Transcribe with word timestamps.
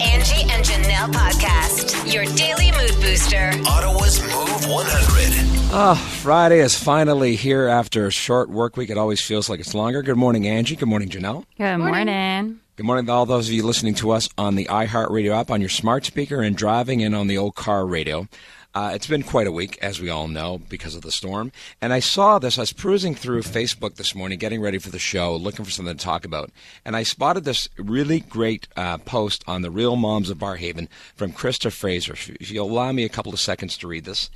Angie 0.00 0.42
and 0.50 0.62
Janelle 0.62 1.10
podcast, 1.10 2.12
your 2.12 2.24
daily 2.36 2.70
mood 2.72 3.00
booster. 3.00 3.50
Ottawa's 3.66 4.20
Move 4.20 4.68
100. 4.68 5.72
Oh, 5.72 5.72
ah, 5.72 6.18
Friday 6.22 6.58
is 6.58 6.78
finally 6.78 7.34
here 7.34 7.66
after 7.66 8.06
a 8.06 8.10
short 8.10 8.50
work 8.50 8.76
week. 8.76 8.90
It 8.90 8.98
always 8.98 9.22
feels 9.22 9.48
like 9.48 9.58
it's 9.58 9.74
longer. 9.74 10.02
Good 10.02 10.16
morning, 10.18 10.46
Angie. 10.46 10.76
Good 10.76 10.88
morning, 10.88 11.08
Janelle. 11.08 11.46
Good 11.56 11.78
morning. 11.78 12.60
Good 12.76 12.84
morning 12.84 13.06
to 13.06 13.12
all 13.12 13.24
those 13.24 13.48
of 13.48 13.54
you 13.54 13.64
listening 13.64 13.94
to 13.94 14.10
us 14.10 14.28
on 14.36 14.54
the 14.54 14.66
iHeartRadio 14.66 15.34
app, 15.34 15.50
on 15.50 15.60
your 15.60 15.70
smart 15.70 16.04
speaker, 16.04 16.42
and 16.42 16.54
driving, 16.54 17.00
in 17.00 17.14
on 17.14 17.26
the 17.26 17.38
old 17.38 17.54
car 17.54 17.86
radio. 17.86 18.28
Uh, 18.76 18.90
it's 18.92 19.06
been 19.06 19.22
quite 19.22 19.46
a 19.46 19.52
week, 19.52 19.78
as 19.80 20.02
we 20.02 20.10
all 20.10 20.28
know, 20.28 20.58
because 20.68 20.94
of 20.94 21.00
the 21.00 21.10
storm. 21.10 21.50
And 21.80 21.94
I 21.94 22.00
saw 22.00 22.38
this. 22.38 22.58
I 22.58 22.60
was 22.60 22.74
cruising 22.74 23.14
through 23.14 23.40
Facebook 23.40 23.94
this 23.94 24.14
morning, 24.14 24.38
getting 24.38 24.60
ready 24.60 24.76
for 24.76 24.90
the 24.90 24.98
show, 24.98 25.34
looking 25.34 25.64
for 25.64 25.70
something 25.70 25.96
to 25.96 26.04
talk 26.04 26.26
about. 26.26 26.50
And 26.84 26.94
I 26.94 27.02
spotted 27.02 27.44
this 27.44 27.70
really 27.78 28.20
great 28.20 28.68
uh, 28.76 28.98
post 28.98 29.42
on 29.46 29.62
the 29.62 29.70
Real 29.70 29.96
Moms 29.96 30.28
of 30.28 30.36
Barrhaven 30.36 30.88
from 31.14 31.32
Krista 31.32 31.72
Fraser. 31.72 32.12
If 32.38 32.50
you'll 32.50 32.70
allow 32.70 32.92
me 32.92 33.04
a 33.06 33.08
couple 33.08 33.32
of 33.32 33.40
seconds 33.40 33.78
to 33.78 33.88
read 33.88 34.04
this. 34.04 34.28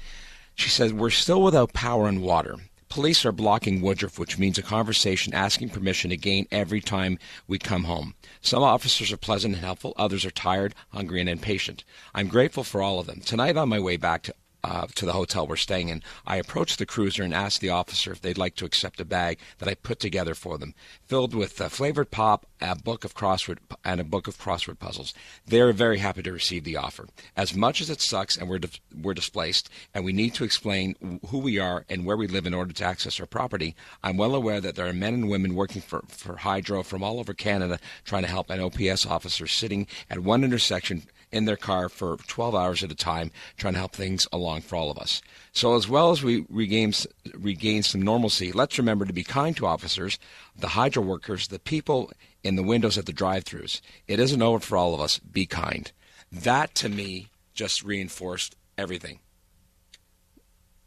She 0.55 0.71
says, 0.71 0.91
We're 0.91 1.11
still 1.11 1.43
without 1.43 1.75
power 1.75 2.09
and 2.09 2.23
water. 2.23 2.57
Police 2.91 3.25
are 3.25 3.31
blocking 3.31 3.83
Woodroffe, 3.83 4.19
which 4.19 4.37
means 4.37 4.59
a 4.59 4.63
conversation 4.63 5.33
asking 5.33 5.69
permission 5.69 6.11
again 6.11 6.49
every 6.51 6.81
time 6.81 7.21
we 7.47 7.57
come 7.57 7.85
home. 7.85 8.15
Some 8.41 8.65
officers 8.65 9.13
are 9.13 9.17
pleasant 9.17 9.55
and 9.55 9.65
helpful, 9.65 9.95
others 9.97 10.25
are 10.25 10.33
tired, 10.33 10.75
hungry, 10.93 11.21
and 11.21 11.29
impatient. 11.29 11.85
I'm 12.17 12.27
grateful 12.27 12.65
for 12.65 12.83
all 12.83 12.99
of 12.99 13.07
them. 13.07 13.21
Tonight, 13.21 13.57
on 13.57 13.69
my 13.69 13.79
way 13.79 13.97
back 13.97 14.23
to 14.25 14.35
uh, 14.63 14.87
to 14.95 15.07
the 15.07 15.13
hotel 15.13 15.47
we're 15.47 15.57
staying 15.57 15.89
in, 15.89 16.03
I 16.27 16.37
approached 16.37 16.79
the 16.79 16.87
cruiser 16.87 17.23
and 17.23 17.35
asked 17.35 17.61
the 17.61 17.71
officer 17.71 18.13
if 18.13 18.21
they'd 18.21 18.39
like 18.39 18.55
to 18.57 18.65
accept 18.65 19.01
a 19.01 19.05
bag 19.05 19.39
that 19.59 19.69
I 19.69 19.75
put 19.75 20.01
together 20.01 20.35
for 20.35 20.59
them, 20.59 20.75
filled 21.07 21.35
with 21.35 21.61
uh, 21.61 21.69
flavored 21.69 22.11
pop, 22.11 22.47
a 22.61 22.77
book 22.77 23.05
of 23.05 23.15
crossword, 23.15 23.59
and 23.85 24.01
a 24.01 24.05
book 24.05 24.29
of 24.29 24.39
crossword 24.39 24.79
puzzles. 24.79 25.15
They're 25.47 25.73
very 25.73 25.99
happy 25.99 26.23
to 26.23 26.33
receive 26.33 26.65
the 26.65 26.77
offer. 26.77 27.07
As 27.37 27.55
much 27.55 27.81
as 27.81 27.91
it 27.91 28.01
sucks 28.01 28.37
and 28.37 28.49
we're 28.49 28.59
di- 28.59 28.69
we're 29.01 29.15
displaced, 29.15 29.71
and 29.95 30.05
we 30.05 30.13
need 30.13 30.35
to 30.35 30.45
explain 30.45 31.21
who 31.29 31.39
we 31.39 31.59
are 31.59 31.85
and 31.89 32.05
where 32.05 32.17
we 32.17 32.27
live 32.27 32.47
in 32.47 32.55
order 32.55 32.73
to 32.73 32.85
access 32.85 33.19
our 33.21 33.27
property, 33.27 33.75
I'm 34.03 34.17
well 34.17 34.35
aware 34.35 34.61
that 34.61 34.77
there 34.77 34.87
are 34.87 34.93
men 34.93 35.15
and 35.15 35.31
women 35.31 35.55
working 35.55 35.83
for 35.83 36.03
for 36.09 36.37
Hydro 36.37 36.83
from 36.83 37.03
all 37.03 37.19
over 37.19 37.35
Canada 37.35 37.79
trying 38.05 38.23
to 38.23 38.29
help 38.29 38.51
an 38.51 38.61
OPS 38.61 39.07
officer 39.07 39.47
sitting 39.47 39.87
at 40.09 40.21
one 40.21 40.45
intersection 40.45 41.05
in 41.33 41.45
their 41.45 41.57
car 41.57 41.89
for 41.89 42.17
12 42.17 42.55
hours 42.55 42.83
at 42.83 42.91
a 42.91 42.97
time, 42.97 43.31
trying 43.57 43.75
to 43.75 43.79
help 43.79 43.93
things 43.93 44.27
along 44.33 44.63
for 44.63 44.77
all 44.77 44.91
of 44.91 44.99
us. 44.99 45.23
So, 45.53 45.75
as 45.75 45.89
well 45.89 46.11
as 46.11 46.23
we 46.23 46.45
regain, 46.49 46.93
regain 47.35 47.83
some 47.83 48.03
normalcy, 48.03 48.53
let's 48.53 48.79
remember 48.79 49.05
to 49.05 49.13
be 49.13 49.25
kind 49.25 49.57
to 49.57 49.67
officers, 49.67 50.19
the 50.57 50.69
hydro 50.69 51.03
workers, 51.03 51.49
the 51.49 51.59
people 51.59 52.13
in 52.43 52.57
the 52.57 52.63
windows 52.63 52.99
at 52.99 53.07
the 53.07 53.13
drive 53.13 53.45
throughs. 53.45 53.81
It 54.09 54.21
isn't 54.21 54.43
over 54.43 54.61
for 54.61 54.77
all 54.77 54.95
of 54.95 55.01
us. 55.01 55.19
Be 55.19 55.47
kind. 55.47 55.91
That, 56.33 56.75
to 56.77 56.89
me, 56.89 57.29
just 57.55 57.83
reinforced 57.83 58.57
everything. 58.79 59.19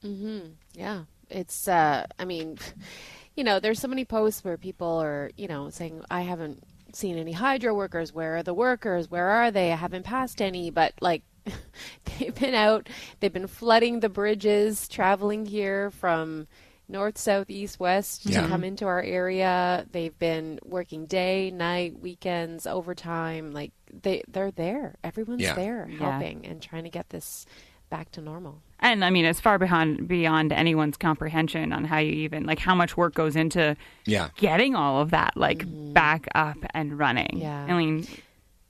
Mm-hmm. 0.03 0.52
Yeah. 0.73 1.03
It's, 1.30 1.67
uh, 1.67 2.05
I 2.19 2.25
mean, 2.25 2.57
you 3.35 3.44
know, 3.44 3.59
there's 3.59 3.80
so 3.80 3.88
many 3.88 4.05
posts 4.05 4.44
where 4.44 4.57
people 4.57 5.02
are, 5.02 5.31
you 5.38 5.47
know, 5.47 5.69
saying, 5.69 6.03
I 6.09 6.22
haven't 6.22 6.63
seen 6.95 7.17
any 7.17 7.31
hydro 7.33 7.73
workers. 7.73 8.13
Where 8.13 8.38
are 8.38 8.44
the 8.44 8.53
workers? 8.53 9.09
Where 9.09 9.27
are 9.30 9.52
they? 9.52 9.72
I 9.72 9.75
haven't 9.75 10.03
passed 10.03 10.41
any, 10.41 10.69
but 10.69 10.94
like 11.02 11.23
they've 12.19 12.35
been 12.35 12.53
out, 12.53 12.88
they've 13.19 13.33
been 13.33 13.47
flooding 13.47 14.00
the 14.00 14.09
bridges, 14.09 14.88
traveling 14.88 15.45
here 15.45 15.91
from 15.91 16.47
north, 16.88 17.17
south, 17.17 17.50
east, 17.50 17.80
west 17.80 18.25
Yeah. 18.25 18.41
to 18.41 18.47
come 18.47 18.63
into 18.63 18.85
our 18.85 19.02
area. 19.02 19.85
They've 19.91 20.17
been 20.17 20.59
working 20.63 21.05
day, 21.05 21.50
night, 21.52 22.00
weekends, 22.00 22.67
overtime. 22.67 23.52
Like 23.52 23.72
they 23.91 24.23
they're 24.28 24.52
there. 24.52 24.95
Everyone's 25.03 25.41
Yeah. 25.41 25.53
there 25.55 25.88
Yeah. 25.89 25.97
helping 25.97 26.45
and 26.45 26.61
trying 26.61 26.83
to 26.83 26.89
get 26.89 27.09
this 27.09 27.45
back 27.94 28.11
to 28.11 28.22
normal. 28.22 28.55
And 28.80 29.05
I 29.05 29.11
mean, 29.11 29.23
it's 29.23 29.39
far 29.39 29.58
beyond 29.59 30.07
beyond 30.07 30.51
anyone's 30.51 30.97
comprehension 30.97 31.72
on 31.72 31.85
how 31.85 32.00
you 32.00 32.12
even 32.25 32.44
like 32.45 32.57
how 32.59 32.73
much 32.75 32.97
work 32.97 33.13
goes 33.13 33.35
into 33.35 33.78
Yeah. 34.06 34.29
getting 34.35 34.73
all 34.75 35.00
of 35.00 35.12
that 35.12 35.38
like 35.38 35.63
back 35.94 36.28
up 36.34 36.57
and 36.73 36.97
running. 36.97 37.28
Mm-hmm. 37.35 37.41
Yeah. 37.41 37.66
I 37.69 37.78
mean, 37.78 38.07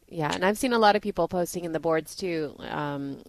Yeah, 0.09 0.31
and 0.35 0.43
I've 0.45 0.57
seen 0.59 0.73
a 0.73 0.77
lot 0.77 0.95
of 0.97 1.01
people 1.01 1.27
posting 1.27 1.63
in 1.65 1.71
the 1.71 1.79
boards 1.79 2.15
too. 2.15 2.55
Um, 2.79 3.23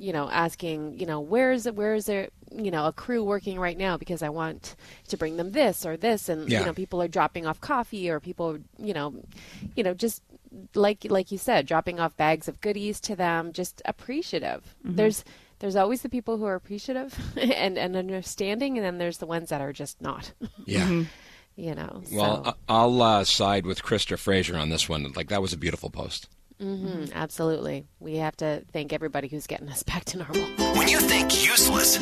you 0.00 0.12
know, 0.12 0.28
asking, 0.30 0.98
you 0.98 1.06
know, 1.06 1.20
where 1.20 1.52
is 1.52 1.66
it? 1.66 1.74
Where 1.76 1.94
is 1.94 2.06
there? 2.06 2.28
You 2.50 2.70
know, 2.72 2.86
a 2.86 2.92
crew 2.92 3.22
working 3.22 3.60
right 3.60 3.78
now 3.86 3.96
because 3.96 4.20
I 4.22 4.30
want 4.30 4.74
to 5.10 5.16
bring 5.16 5.36
them 5.36 5.52
this 5.52 5.84
or 5.86 5.96
this, 5.96 6.28
and 6.28 6.48
Yeah. 6.48 6.60
you 6.60 6.66
know, 6.66 6.72
people 6.72 7.00
are 7.02 7.06
dropping 7.18 7.46
off 7.46 7.60
coffee 7.60 8.08
or 8.10 8.18
people, 8.18 8.58
you 8.78 8.94
know, 8.94 9.14
you 9.76 9.84
know, 9.84 9.94
just 9.94 10.22
like 10.74 11.06
like 11.08 11.30
you 11.32 11.38
said, 11.38 11.66
dropping 11.66 12.00
off 12.00 12.16
bags 12.16 12.48
of 12.48 12.60
goodies 12.60 13.00
to 13.02 13.16
them, 13.16 13.52
just 13.52 13.82
appreciative. 13.84 14.74
There's 14.84 15.24
there's 15.60 15.76
always 15.76 16.02
the 16.02 16.08
people 16.08 16.36
who 16.36 16.44
are 16.44 16.54
appreciative 16.56 17.16
and, 17.36 17.78
and 17.78 17.96
understanding, 17.96 18.76
and 18.76 18.84
then 18.84 18.98
there's 18.98 19.18
the 19.18 19.26
ones 19.26 19.48
that 19.50 19.60
are 19.60 19.72
just 19.72 20.00
not. 20.00 20.32
Yeah. 20.66 21.04
You 21.56 21.72
know. 21.76 22.02
Well, 22.10 22.42
so, 22.44 22.50
I- 22.50 22.54
I'll 22.74 23.00
uh, 23.00 23.22
side 23.22 23.64
with 23.64 23.80
Krista 23.80 24.18
Fraser 24.18 24.56
on 24.56 24.70
this 24.70 24.88
one. 24.88 25.12
Like, 25.14 25.28
that 25.28 25.40
was 25.40 25.52
a 25.52 25.56
beautiful 25.56 25.88
post. 25.88 26.28
mhm, 26.60 27.12
absolutely, 27.12 27.86
we 28.00 28.16
have 28.16 28.36
to 28.38 28.64
thank 28.72 28.92
everybody 28.92 29.28
who's 29.28 29.46
getting 29.46 29.68
us 29.68 29.82
back 29.92 30.04
to 30.06 30.18
normal. 30.18 30.42
When 30.76 30.88
you 30.88 30.98
think 30.98 31.46
useless, 31.46 31.98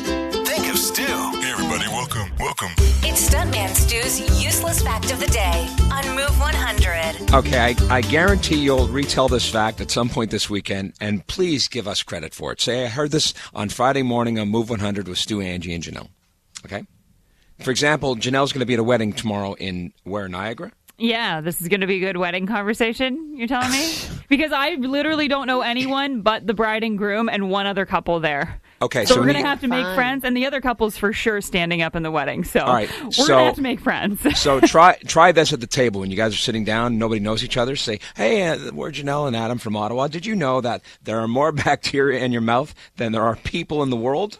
think 0.53 0.71
of 0.71 0.77
Stu. 0.77 1.01
Hey, 1.01 1.51
everybody, 1.51 1.87
welcome, 1.87 2.31
welcome. 2.37 2.69
It's 3.01 3.27
Stuntman 3.27 3.69
Stu's 3.69 4.19
useless 4.43 4.83
fact 4.83 5.11
of 5.11 5.19
the 5.19 5.25
day 5.25 5.67
on 5.91 6.07
Move 6.15 6.39
100. 6.39 7.33
Okay, 7.33 7.59
I, 7.59 7.95
I 7.97 8.01
guarantee 8.01 8.57
you'll 8.57 8.87
retell 8.87 9.27
this 9.27 9.49
fact 9.49 9.81
at 9.81 9.89
some 9.89 10.09
point 10.09 10.29
this 10.29 10.51
weekend, 10.51 10.93
and 11.01 11.25
please 11.25 11.67
give 11.67 11.87
us 11.87 12.03
credit 12.03 12.35
for 12.35 12.51
it. 12.51 12.61
Say, 12.61 12.85
I 12.85 12.87
heard 12.87 13.09
this 13.09 13.33
on 13.55 13.69
Friday 13.69 14.03
morning 14.03 14.37
on 14.37 14.49
Move 14.49 14.69
100 14.69 15.07
with 15.07 15.17
Stu, 15.17 15.41
Angie, 15.41 15.73
and 15.73 15.83
Janelle. 15.83 16.09
Okay? 16.65 16.85
For 17.61 17.71
example, 17.71 18.15
Janelle's 18.15 18.53
going 18.53 18.59
to 18.59 18.67
be 18.67 18.73
at 18.73 18.79
a 18.79 18.83
wedding 18.83 19.11
tomorrow 19.11 19.53
in 19.53 19.91
where, 20.03 20.29
Niagara? 20.29 20.71
yeah, 20.99 21.41
this 21.41 21.59
is 21.61 21.67
going 21.67 21.81
to 21.81 21.87
be 21.87 21.95
a 21.95 21.99
good 21.99 22.17
wedding 22.17 22.45
conversation. 22.45 23.35
You're 23.35 23.47
telling 23.47 23.71
me 23.71 23.91
because 24.29 24.51
I 24.51 24.75
literally 24.75 25.27
don't 25.27 25.47
know 25.47 25.61
anyone 25.61 26.21
but 26.21 26.45
the 26.45 26.53
bride 26.53 26.83
and 26.83 26.97
groom 26.97 27.29
and 27.29 27.49
one 27.49 27.65
other 27.65 27.85
couple 27.85 28.19
there. 28.19 28.61
Okay, 28.83 29.05
So, 29.05 29.15
so 29.15 29.21
we're 29.21 29.27
we- 29.27 29.33
going 29.33 29.43
to 29.43 29.49
have 29.49 29.61
to 29.61 29.67
make 29.67 29.83
Fun. 29.83 29.95
friends, 29.95 30.23
and 30.23 30.35
the 30.35 30.45
other 30.45 30.61
couple's 30.61 30.97
for 30.97 31.13
sure 31.13 31.41
standing 31.41 31.81
up 31.81 31.95
in 31.95 32.03
the 32.03 32.11
wedding. 32.11 32.43
So 32.43 32.59
All 32.61 32.73
right, 32.73 32.89
we're 33.03 33.11
so- 33.11 33.27
going 33.27 33.39
to 33.39 33.45
have 33.45 33.55
to 33.55 33.61
make 33.61 33.79
friends. 33.79 34.19
So 34.39 34.59
try 34.59 34.97
try 35.07 35.31
this 35.31 35.53
at 35.53 35.59
the 35.61 35.67
table 35.67 36.01
when 36.01 36.11
you 36.11 36.17
guys 36.17 36.33
are 36.33 36.37
sitting 36.37 36.63
down. 36.65 36.97
Nobody 36.97 37.19
knows 37.21 37.43
each 37.43 37.55
other. 37.57 37.75
Say, 37.75 37.99
"Hey, 38.15 38.47
uh, 38.47 38.71
we're 38.73 38.91
Janelle 38.91 39.27
and 39.27 39.35
Adam 39.35 39.57
from 39.57 39.75
Ottawa. 39.75 40.07
Did 40.07 40.25
you 40.25 40.35
know 40.35 40.59
that 40.61 40.81
there 41.03 41.19
are 41.19 41.27
more 41.27 41.51
bacteria 41.65 42.19
in 42.23 42.31
your 42.31 42.41
mouth 42.41 42.75
than 42.97 43.11
there 43.13 43.23
are 43.23 43.35
people 43.37 43.81
in 43.83 43.89
the 43.89 43.95
world?" 43.97 44.37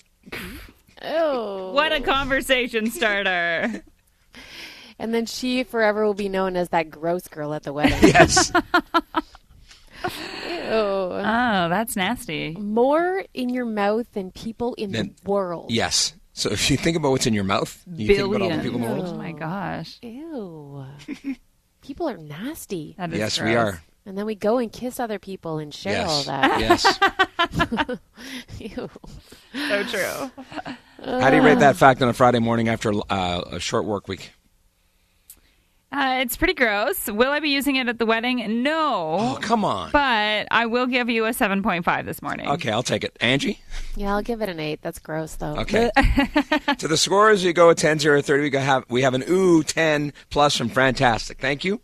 Oh. 1.05 1.71
what 1.73 1.91
a 1.91 1.99
conversation 2.01 2.89
starter. 2.91 3.83
And 4.99 5.13
then 5.13 5.25
she 5.25 5.63
forever 5.63 6.05
will 6.05 6.13
be 6.13 6.29
known 6.29 6.55
as 6.55 6.69
that 6.69 6.89
gross 6.91 7.27
girl 7.27 7.53
at 7.55 7.63
the 7.63 7.73
wedding. 7.73 7.97
Yes. 8.03 8.51
Ew. 10.03 10.09
Oh, 10.71 11.67
that's 11.69 11.95
nasty. 11.95 12.51
More 12.59 13.23
in 13.33 13.49
your 13.49 13.65
mouth 13.65 14.11
than 14.13 14.31
people 14.31 14.73
in 14.75 14.91
Then- 14.91 15.15
the 15.23 15.29
world. 15.29 15.71
yes. 15.71 16.13
So 16.35 16.49
if 16.49 16.71
you 16.71 16.77
think 16.77 16.97
about 16.97 17.11
what's 17.11 17.27
in 17.27 17.33
your 17.35 17.43
mouth, 17.43 17.83
you 17.93 18.07
think 18.07 18.19
about 18.27 18.41
all 18.41 18.49
the 18.49 18.57
people 18.63 18.75
in 18.77 18.81
the 18.81 18.87
world. 18.87 19.05
Oh 19.09 19.17
my 19.17 19.33
gosh. 19.33 19.99
Ew. 20.01 20.83
people 21.81 22.09
are 22.09 22.17
nasty. 22.17 22.95
That 22.97 23.13
is 23.13 23.19
Yes, 23.19 23.39
we 23.39 23.51
gross. 23.51 23.75
are. 23.75 23.83
And 24.07 24.17
then 24.17 24.25
we 24.25 24.33
go 24.35 24.57
and 24.57 24.71
kiss 24.73 24.99
other 24.99 25.19
people 25.19 25.59
and 25.59 25.71
share 25.73 26.05
all 26.07 26.23
Yes. 26.23 26.83
that. 26.87 27.79
Yes. 27.79 27.99
Ew. 28.59 28.89
So 29.53 29.83
true. 29.83 30.31
How 31.05 31.29
do 31.29 31.35
you 31.35 31.43
rate 31.43 31.59
that 31.59 31.75
fact 31.75 32.01
on 32.01 32.09
a 32.09 32.13
Friday 32.13 32.39
morning 32.39 32.67
after 32.67 32.93
uh, 33.09 33.41
a 33.51 33.59
short 33.59 33.85
work 33.85 34.07
week? 34.07 34.31
Uh, 35.93 36.21
it's 36.21 36.35
pretty 36.35 36.55
gross. 36.55 37.07
Will 37.07 37.29
I 37.29 37.39
be 37.39 37.49
using 37.49 37.75
it 37.75 37.87
at 37.87 37.99
the 37.99 38.05
wedding? 38.07 38.63
No. 38.63 39.17
Oh, 39.19 39.39
come 39.39 39.63
on. 39.63 39.91
But 39.91 40.47
I 40.49 40.65
will 40.65 40.87
give 40.87 41.07
you 41.07 41.25
a 41.25 41.29
7.5 41.29 42.05
this 42.05 42.19
morning. 42.19 42.49
Okay, 42.49 42.71
I'll 42.71 42.81
take 42.81 43.03
it. 43.03 43.15
Angie? 43.21 43.59
Yeah, 43.95 44.15
I'll 44.15 44.23
give 44.23 44.41
it 44.41 44.49
an 44.49 44.59
eight. 44.59 44.81
That's 44.81 44.97
gross, 44.97 45.35
though. 45.35 45.55
Okay. 45.57 45.91
to 46.79 46.87
the 46.87 46.97
scores, 46.97 47.43
you 47.43 47.53
go 47.53 47.69
at 47.69 47.77
10 47.77 47.99
0 47.99 48.23
30. 48.23 48.41
We, 48.41 48.49
go 48.49 48.59
have, 48.59 48.85
we 48.89 49.03
have 49.03 49.13
an 49.13 49.23
ooh 49.29 49.61
10 49.61 50.13
plus 50.31 50.57
from 50.57 50.69
Fantastic. 50.69 51.39
Thank 51.39 51.63
you. 51.63 51.79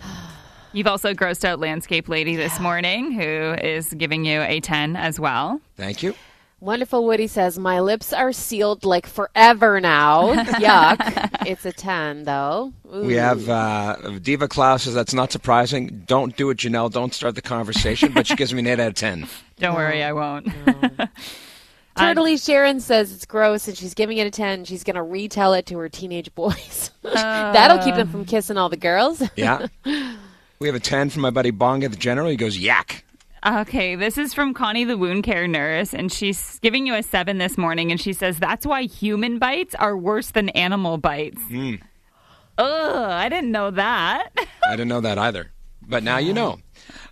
You've 0.72 0.86
also 0.86 1.12
grossed 1.12 1.44
out 1.44 1.60
Landscape 1.60 2.08
Lady 2.08 2.36
this 2.36 2.58
morning, 2.58 3.12
who 3.12 3.54
is 3.62 3.92
giving 3.92 4.24
you 4.24 4.40
a 4.40 4.60
10 4.60 4.96
as 4.96 5.20
well. 5.20 5.60
Thank 5.76 6.02
you. 6.02 6.14
Wonderful 6.62 7.04
Woody 7.04 7.26
says, 7.26 7.58
My 7.58 7.80
lips 7.80 8.12
are 8.12 8.32
sealed 8.32 8.84
like 8.84 9.08
forever 9.08 9.80
now. 9.80 10.32
Yuck. 10.44 11.44
It's 11.44 11.66
a 11.66 11.72
10, 11.72 12.22
though. 12.22 12.72
Ooh. 12.94 13.04
We 13.04 13.14
have 13.14 13.48
uh, 13.48 13.96
Diva 14.22 14.46
Klaus 14.46 14.84
says 14.84 14.94
that's 14.94 15.12
not 15.12 15.32
surprising. 15.32 16.04
Don't 16.06 16.36
do 16.36 16.50
it, 16.50 16.58
Janelle. 16.58 16.92
Don't 16.92 17.12
start 17.12 17.34
the 17.34 17.42
conversation. 17.42 18.12
But 18.12 18.28
she 18.28 18.36
gives 18.36 18.54
me 18.54 18.60
an 18.60 18.68
8 18.68 18.78
out 18.78 18.88
of 18.90 18.94
10. 18.94 19.26
Don't 19.58 19.74
worry, 19.74 20.04
I 20.04 20.12
won't. 20.12 20.46
Turtley 21.96 22.42
Sharon 22.42 22.78
says 22.78 23.12
it's 23.12 23.26
gross 23.26 23.66
and 23.66 23.76
she's 23.76 23.94
giving 23.94 24.18
it 24.18 24.28
a 24.28 24.30
10. 24.30 24.64
She's 24.64 24.84
going 24.84 24.94
to 24.94 25.02
retell 25.02 25.54
it 25.54 25.66
to 25.66 25.78
her 25.78 25.88
teenage 25.88 26.32
boys. 26.36 26.92
That'll 27.02 27.84
keep 27.84 27.96
them 27.96 28.08
from 28.08 28.24
kissing 28.24 28.56
all 28.56 28.68
the 28.68 28.76
girls. 28.76 29.20
Yeah. 29.34 29.66
We 30.60 30.68
have 30.68 30.76
a 30.76 30.80
10 30.80 31.10
from 31.10 31.22
my 31.22 31.30
buddy 31.30 31.50
Bonga 31.50 31.88
the 31.88 31.96
General. 31.96 32.28
He 32.28 32.36
goes, 32.36 32.56
yak. 32.56 33.04
Okay, 33.44 33.96
this 33.96 34.18
is 34.18 34.32
from 34.32 34.54
Connie, 34.54 34.84
the 34.84 34.96
wound 34.96 35.24
care 35.24 35.48
nurse, 35.48 35.92
and 35.92 36.12
she's 36.12 36.60
giving 36.60 36.86
you 36.86 36.94
a 36.94 37.02
seven 37.02 37.38
this 37.38 37.58
morning, 37.58 37.90
and 37.90 38.00
she 38.00 38.12
says 38.12 38.38
that's 38.38 38.64
why 38.64 38.82
human 38.82 39.40
bites 39.40 39.74
are 39.74 39.96
worse 39.96 40.30
than 40.30 40.48
animal 40.50 40.96
bites. 40.96 41.42
Hmm. 41.48 41.74
Ugh, 42.58 43.10
I 43.10 43.28
didn't 43.28 43.50
know 43.50 43.72
that. 43.72 44.28
I 44.68 44.72
didn't 44.72 44.88
know 44.88 45.00
that 45.00 45.18
either. 45.18 45.50
But 45.88 46.04
now 46.04 46.18
you 46.18 46.32
know. 46.32 46.60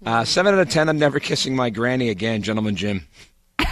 Uh, 0.07 0.25
7 0.25 0.55
out 0.55 0.61
of 0.61 0.71
10, 0.71 0.89
I'm 0.89 0.99
never 0.99 1.19
kissing 1.19 1.57
my 1.57 1.69
granny 1.69 2.11
again, 2.11 2.43
Gentleman 2.43 2.77
Jim. 2.77 3.09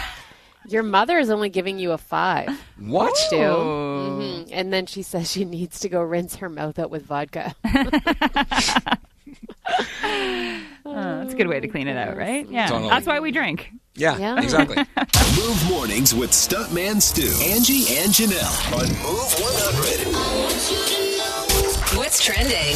Your 0.69 0.83
mother 0.83 1.19
is 1.19 1.31
only 1.31 1.49
giving 1.51 1.79
you 1.79 1.93
a 1.93 1.99
five. 1.99 2.49
What? 2.79 3.17
Stu. 3.17 3.37
hmm 3.37 4.43
And 4.51 4.73
then 4.73 4.87
she 4.87 5.03
says 5.03 5.31
she 5.31 5.45
needs 5.45 5.79
to 5.81 5.89
go 5.89 6.03
rinse 6.03 6.37
her 6.37 6.49
mouth 6.49 6.79
out 6.79 6.91
with 6.91 7.07
vodka. 7.07 7.55
Oh, 10.91 11.19
that's 11.21 11.33
a 11.33 11.37
good 11.37 11.49
way 11.49 11.61
to 11.61 11.69
clean 11.69 11.87
it 11.89 11.97
out, 11.97 12.17
right? 12.17 12.49
Yeah, 12.49 12.67
Totally. 12.69 12.91
that's 12.91 13.07
why 13.07 13.21
we 13.21 13.31
drink. 13.31 13.71
Yeah, 13.95 14.17
Yeah. 14.19 14.41
exactly. 14.41 14.77
Move 15.37 15.69
mornings 15.69 16.15
with 16.15 16.31
Stuntman 16.31 17.01
Stu, 17.03 17.29
Angie, 17.45 17.97
and 17.99 18.13
Janelle 18.13 18.73
on 18.73 18.89
Move 18.89 19.35
100. 19.39 20.79
What's 21.97 22.23
trending? 22.25 22.75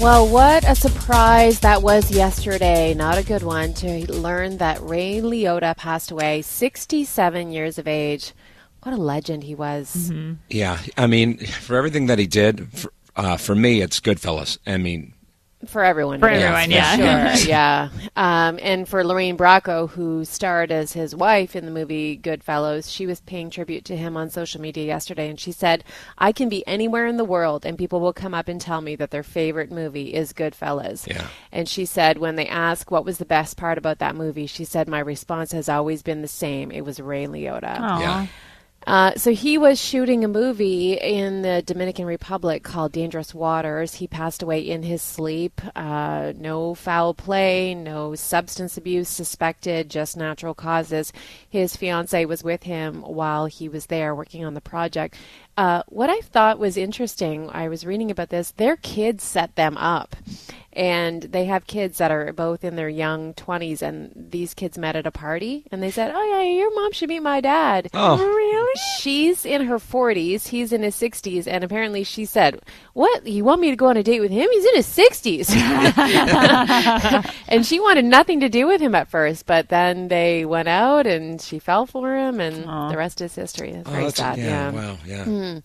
Well, 0.00 0.26
what 0.26 0.68
a 0.68 0.74
surprise 0.74 1.60
that 1.60 1.82
was 1.82 2.10
yesterday. 2.10 2.94
Not 2.94 3.18
a 3.18 3.22
good 3.24 3.42
one 3.42 3.74
to 3.74 4.10
learn 4.12 4.58
that 4.58 4.80
Ray 4.82 5.20
Liotta 5.20 5.76
passed 5.76 6.10
away, 6.10 6.42
67 6.42 7.52
years 7.52 7.78
of 7.78 7.86
age. 7.86 8.32
What 8.82 8.94
a 8.94 8.98
legend 8.98 9.44
he 9.44 9.54
was. 9.54 10.12
yeah, 10.50 10.78
I 10.98 11.06
mean, 11.06 11.38
for 11.38 11.76
everything 11.76 12.06
that 12.06 12.18
he 12.18 12.26
did, 12.26 12.70
for, 12.72 12.92
uh, 13.16 13.36
for 13.36 13.54
me, 13.54 13.80
it's 13.80 14.00
Goodfellas. 14.00 14.58
I 14.66 14.76
mean, 14.78 15.13
For 15.66 15.84
everyone. 15.84 16.20
For 16.20 16.28
everyone, 16.28 16.64
for 16.64 16.70
yeah. 16.70 17.34
Sure, 17.36 17.48
yeah. 17.48 17.88
Um, 18.16 18.58
and 18.62 18.88
for 18.88 19.04
Lorraine 19.04 19.36
Bracco, 19.36 19.88
who 19.88 20.24
starred 20.24 20.70
as 20.70 20.92
his 20.92 21.14
wife 21.14 21.56
in 21.56 21.64
the 21.64 21.70
movie 21.70 22.18
Goodfellas, 22.18 22.92
she 22.92 23.06
was 23.06 23.20
paying 23.20 23.50
tribute 23.50 23.84
to 23.86 23.96
him 23.96 24.16
on 24.16 24.30
social 24.30 24.60
media 24.60 24.84
yesterday. 24.84 25.28
And 25.28 25.38
she 25.38 25.52
said, 25.52 25.84
I 26.18 26.32
can 26.32 26.48
be 26.48 26.66
anywhere 26.66 27.06
in 27.06 27.16
the 27.16 27.24
world, 27.24 27.66
and 27.66 27.78
people 27.78 28.00
will 28.00 28.12
come 28.12 28.34
up 28.34 28.48
and 28.48 28.60
tell 28.60 28.80
me 28.80 28.96
that 28.96 29.10
their 29.10 29.22
favorite 29.22 29.70
movie 29.70 30.14
is 30.14 30.32
Goodfellas. 30.32 31.06
Yeah. 31.06 31.26
And 31.52 31.68
she 31.68 31.84
said, 31.84 32.18
when 32.18 32.36
they 32.36 32.46
ask 32.46 32.90
what 32.90 33.04
was 33.04 33.18
the 33.18 33.24
best 33.24 33.56
part 33.56 33.78
about 33.78 33.98
that 33.98 34.16
movie, 34.16 34.46
she 34.46 34.64
said, 34.64 34.88
My 34.88 35.00
response 35.00 35.52
has 35.52 35.68
always 35.68 36.02
been 36.02 36.22
the 36.22 36.28
same. 36.28 36.70
It 36.70 36.84
was 36.84 37.00
Ray 37.00 37.26
Liotta. 37.26 37.78
Aw. 37.78 38.00
yeah. 38.00 38.26
Uh, 38.86 39.14
so 39.16 39.32
he 39.32 39.56
was 39.56 39.80
shooting 39.80 40.24
a 40.24 40.28
movie 40.28 40.94
in 40.94 41.42
the 41.42 41.62
Dominican 41.62 42.04
Republic 42.04 42.62
called 42.62 42.92
Dangerous 42.92 43.34
Waters. 43.34 43.94
He 43.94 44.06
passed 44.06 44.42
away 44.42 44.60
in 44.60 44.82
his 44.82 45.00
sleep. 45.00 45.60
Uh, 45.74 46.32
no 46.36 46.74
foul 46.74 47.14
play, 47.14 47.74
no 47.74 48.14
substance 48.14 48.76
abuse 48.76 49.08
suspected, 49.08 49.88
just 49.88 50.16
natural 50.16 50.54
causes. 50.54 51.12
His 51.54 51.76
fiance 51.76 52.24
was 52.24 52.42
with 52.42 52.64
him 52.64 53.02
while 53.02 53.46
he 53.46 53.68
was 53.68 53.86
there 53.86 54.12
working 54.12 54.44
on 54.44 54.54
the 54.54 54.60
project. 54.60 55.14
Uh, 55.56 55.84
what 55.86 56.10
I 56.10 56.18
thought 56.18 56.58
was 56.58 56.76
interesting, 56.76 57.48
I 57.48 57.68
was 57.68 57.86
reading 57.86 58.10
about 58.10 58.30
this, 58.30 58.50
their 58.50 58.76
kids 58.76 59.22
set 59.22 59.54
them 59.54 59.76
up. 59.76 60.16
And 60.72 61.22
they 61.22 61.44
have 61.44 61.68
kids 61.68 61.98
that 61.98 62.10
are 62.10 62.32
both 62.32 62.64
in 62.64 62.74
their 62.74 62.88
young 62.88 63.32
20s, 63.34 63.80
and 63.80 64.10
these 64.16 64.54
kids 64.54 64.76
met 64.76 64.96
at 64.96 65.06
a 65.06 65.12
party, 65.12 65.62
and 65.70 65.80
they 65.80 65.92
said, 65.92 66.12
Oh, 66.12 66.24
yeah, 66.24 66.42
your 66.42 66.74
mom 66.74 66.90
should 66.90 67.08
meet 67.08 67.20
my 67.20 67.40
dad. 67.40 67.90
Oh. 67.94 68.16
really? 68.18 68.80
She's 68.98 69.46
in 69.46 69.66
her 69.66 69.78
40s, 69.78 70.48
he's 70.48 70.72
in 70.72 70.82
his 70.82 70.96
60s, 70.96 71.46
and 71.46 71.62
apparently 71.62 72.02
she 72.02 72.24
said, 72.24 72.60
What? 72.92 73.24
You 73.24 73.44
want 73.44 73.60
me 73.60 73.70
to 73.70 73.76
go 73.76 73.86
on 73.86 73.96
a 73.96 74.02
date 74.02 74.18
with 74.18 74.32
him? 74.32 74.48
He's 74.50 74.64
in 74.64 74.74
his 74.74 74.88
60s. 74.88 75.54
and 77.48 77.64
she 77.64 77.78
wanted 77.78 78.06
nothing 78.06 78.40
to 78.40 78.48
do 78.48 78.66
with 78.66 78.80
him 78.80 78.96
at 78.96 79.06
first, 79.06 79.46
but 79.46 79.68
then 79.68 80.08
they 80.08 80.44
went 80.44 80.66
out, 80.66 81.06
and 81.06 81.40
she 81.46 81.58
fell 81.58 81.86
for 81.86 82.16
him, 82.16 82.40
and 82.40 82.64
the 82.90 82.96
rest 82.96 83.20
is 83.20 83.34
history. 83.34 83.70
It's 83.70 83.88
Oh, 83.88 83.92
very 83.92 84.04
that's- 84.04 84.16
sad. 84.16 84.38
yeah, 84.38 84.70
yeah. 84.70 84.70
Wow, 84.70 84.96
yeah. 85.06 85.60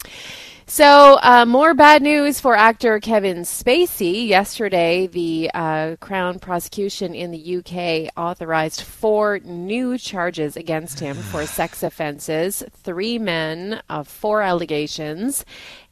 So, 0.68 1.18
uh, 1.24 1.46
more 1.48 1.74
bad 1.74 2.04
news 2.04 2.40
for 2.40 2.56
actor 2.56 3.00
Kevin 3.00 3.38
Spacey. 3.40 4.28
Yesterday, 4.28 5.08
the 5.08 5.50
uh, 5.52 5.96
Crown 6.00 6.38
prosecution 6.38 7.16
in 7.16 7.32
the 7.32 7.58
UK 7.58 8.12
authorized 8.16 8.82
four 8.84 9.40
new 9.40 9.98
charges 9.98 10.56
against 10.56 11.00
him 11.00 11.16
for 11.18 11.44
sex 11.48 11.82
offenses 11.82 12.64
three 12.72 13.18
men, 13.18 13.82
uh, 13.90 14.04
four 14.04 14.44
allegations. 14.44 15.44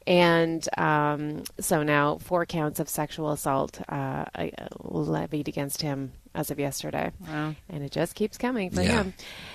And 0.06 0.66
um, 0.78 1.42
so 1.58 1.82
now, 1.82 2.18
four 2.18 2.46
counts 2.46 2.78
of 2.78 2.88
sexual 2.88 3.32
assault 3.32 3.80
uh, 3.88 4.26
uh, 4.34 4.46
levied 4.80 5.48
against 5.48 5.82
him 5.82 6.12
as 6.38 6.50
of 6.52 6.58
yesterday. 6.60 7.10
Wow. 7.26 7.54
And 7.68 7.82
it 7.82 7.90
just 7.90 8.14
keeps 8.14 8.38
coming 8.38 8.70
for 8.70 8.82
Yeah. 8.82 9.02
him. 9.02 9.14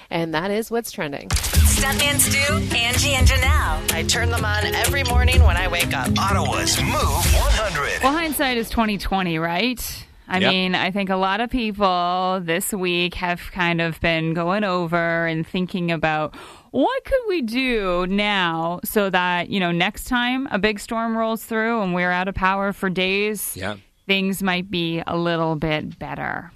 And 0.09 0.33
that 0.33 0.51
is 0.51 0.69
what's 0.69 0.91
trending. 0.91 1.29
Stuntman 1.29 2.19
Stu, 2.19 2.75
Angie, 2.75 3.13
and 3.13 3.25
Janelle. 3.27 3.91
I 3.93 4.03
turn 4.03 4.29
them 4.29 4.43
on 4.43 4.65
every 4.65 5.03
morning 5.05 5.41
when 5.43 5.55
I 5.55 5.67
wake 5.69 5.93
up. 5.95 6.09
Ottawa's 6.19 6.79
Move 6.81 6.93
100. 7.33 8.03
Well, 8.03 8.11
hindsight 8.13 8.57
is 8.57 8.69
twenty 8.69 8.97
twenty, 8.97 9.39
right? 9.39 10.05
I 10.27 10.39
Yep. 10.39 10.51
mean, 10.51 10.75
I 10.75 10.91
think 10.91 11.09
a 11.09 11.15
lot 11.15 11.41
of 11.41 11.49
people 11.49 12.41
this 12.43 12.71
week 12.73 13.15
have 13.15 13.41
kind 13.51 13.81
of 13.81 13.99
been 14.01 14.33
going 14.33 14.63
over 14.63 15.25
and 15.27 15.45
thinking 15.47 15.91
about 15.91 16.35
what 16.71 17.03
could 17.05 17.19
we 17.27 17.41
do 17.41 18.05
now 18.07 18.79
so 18.83 19.09
that 19.09 19.49
you 19.49 19.59
know 19.59 19.71
next 19.71 20.05
time 20.05 20.47
a 20.51 20.59
big 20.59 20.79
storm 20.79 21.15
rolls 21.17 21.43
through 21.45 21.81
and 21.81 21.93
we're 21.93 22.11
out 22.11 22.27
of 22.27 22.35
power 22.35 22.71
for 22.73 22.89
days, 22.89 23.55
Yeah. 23.55 23.75
things 24.07 24.41
might 24.43 24.69
be 24.71 25.01
a 25.07 25.15
little 25.17 25.55
bit 25.55 25.97
better. 25.99 26.51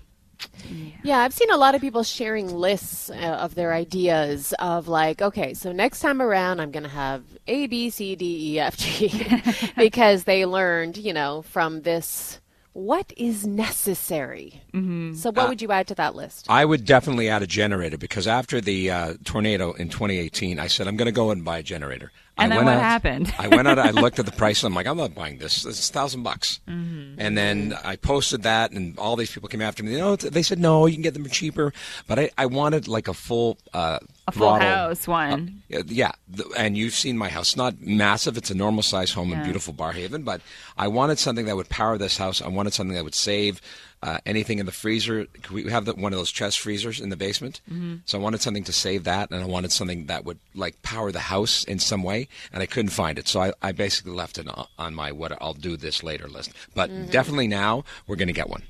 Yeah, 1.04 1.20
I've 1.20 1.34
seen 1.34 1.50
a 1.52 1.58
lot 1.58 1.76
of 1.76 1.82
people 1.82 2.04
sharing 2.04 2.54
lists 2.54 3.10
uh, 3.10 3.14
of 3.14 3.56
their 3.56 3.74
ideas 3.74 4.54
of 4.60 4.88
like, 4.88 5.22
okay, 5.22 5.54
so 5.54 5.72
next 5.72 6.02
time 6.02 6.22
around 6.22 6.60
I'm 6.60 6.72
going 6.72 6.84
to 6.84 6.90
have 6.90 7.24
A, 7.48 7.68
B, 7.68 7.90
C, 7.90 8.16
D, 8.16 8.54
E, 8.54 8.60
F, 8.60 8.78
G, 8.78 9.28
because 9.78 10.26
they 10.26 10.46
learned, 10.46 10.98
you 10.98 11.14
know, 11.14 11.42
from 11.44 11.82
this 11.82 12.40
what 12.78 13.12
is 13.18 13.48
necessary. 13.48 14.62
Mm-hmm. 14.72 15.16
So, 15.16 15.32
what 15.32 15.50
would 15.50 15.64
you 15.64 15.72
add 15.72 15.88
to 15.88 15.96
that 15.96 16.14
list? 16.14 16.46
I 16.48 16.64
would 16.64 16.86
definitely 16.86 17.28
add 17.28 17.42
a 17.42 17.48
generator 17.48 17.98
because 17.98 18.28
after 18.28 18.62
the 18.62 18.92
uh, 18.92 19.14
tornado 19.24 19.74
in 19.74 19.90
2018, 19.90 20.60
I 20.60 20.68
said 20.68 20.88
I'm 20.88 20.96
going 20.96 21.08
to 21.08 21.12
go 21.12 21.32
and 21.32 21.44
buy 21.44 21.58
a 21.58 21.64
generator. 21.64 22.12
And 22.38 22.54
I 22.54 22.58
then 22.58 22.66
what 22.66 22.76
out- 22.76 22.82
happened? 22.82 23.34
I 23.38 23.48
went 23.48 23.68
out. 23.68 23.80
I 23.80 23.90
looked 24.04 24.20
at 24.20 24.26
the 24.26 24.32
price. 24.32 24.64
and 24.64 24.72
I'm 24.72 24.76
like, 24.76 24.88
I'm 24.88 24.98
not 24.98 25.16
buying 25.16 25.38
this. 25.40 25.66
It's 25.66 25.90
a 25.90 25.94
thousand 25.94 26.24
bucks. 26.24 26.60
Mm-hmm. 26.68 27.20
And 27.20 27.38
then 27.38 27.74
I 27.84 27.96
posted 27.96 28.44
that, 28.44 28.72
and 28.72 28.98
all 29.00 29.16
these 29.16 29.32
people 29.32 29.50
came 29.50 29.62
after 29.62 29.84
me. 29.84 29.92
You 29.94 29.98
know, 29.98 30.16
they 30.16 30.44
said 30.44 30.60
no, 30.60 30.86
you 30.86 30.94
can 30.94 31.02
get 31.04 31.14
them 31.14 31.26
cheaper. 31.28 31.74
But 32.08 32.20
I, 32.20 32.30
I 32.38 32.46
wanted 32.46 32.88
like 32.88 33.08
a 33.08 33.14
full 33.14 33.58
uh, 33.74 34.00
A 34.28 34.32
full 34.32 34.48
throttle- 34.50 34.68
house 34.68 35.08
one. 35.08 35.62
Yeah, 35.70 35.82
yeah, 35.86 36.12
and 36.58 36.78
you've 36.78 36.94
seen 36.94 37.18
my 37.18 37.30
house. 37.30 37.50
It's 37.50 37.56
not 37.58 37.80
massive. 37.82 38.36
It's 38.38 38.52
a 38.52 38.56
normal 38.56 38.84
size 38.84 39.12
home 39.14 39.32
in 39.32 39.40
Yeah. 39.40 39.44
beautiful 39.46 39.74
Barrhaven, 39.74 40.26
but 40.26 40.42
I 40.78 40.88
wanted 40.90 41.18
something 41.18 41.46
that 41.46 41.56
would 41.56 41.70
power 41.70 41.98
this 41.98 42.18
house. 42.18 42.42
I 42.42 42.48
wanted 42.50 42.74
something 42.74 42.94
that 42.96 43.04
would 43.06 43.16
save 43.16 43.62
uh, 44.04 44.20
anything 44.28 44.60
in 44.60 44.66
the 44.68 44.72
freezer. 44.72 45.26
We 45.52 45.72
have 45.72 45.86
the, 45.86 45.94
one 45.96 46.14
of 46.14 46.20
those 46.20 46.30
chest 46.32 46.60
freezers 46.60 47.00
in 47.00 47.10
the 47.10 47.16
basement, 47.16 47.62
Mm-hmm. 47.72 47.96
so 48.06 48.20
I 48.20 48.22
wanted 48.22 48.42
something 48.42 48.64
to 48.66 48.74
save 48.74 49.06
that, 49.06 49.32
and 49.32 49.42
I 49.42 49.46
wanted 49.48 49.72
something 49.72 50.06
that 50.06 50.24
would 50.26 50.38
like 50.54 50.80
power 50.84 51.12
the 51.12 51.20
house 51.20 51.64
in 51.64 51.80
some 51.80 52.04
way, 52.04 52.28
and 52.54 52.62
I 52.62 52.68
couldn't 52.68 52.92
find 52.92 53.18
it. 53.18 53.28
So 53.28 53.42
I, 53.42 53.54
I 53.62 53.72
basically 53.72 54.12
left 54.12 54.38
it 54.38 54.48
on, 54.48 54.68
on 54.78 54.94
my 54.94 55.12
what 55.12 55.32
I'll 55.42 55.54
do 55.56 55.78
this 55.78 56.04
later 56.04 56.28
list. 56.28 56.52
But 56.76 56.92
Mm-hmm. 56.92 57.12
definitely 57.12 57.48
now 57.48 57.86
we're 58.06 58.18
going 58.18 58.28
to 58.28 58.34
get 58.34 58.50
one. 58.50 58.64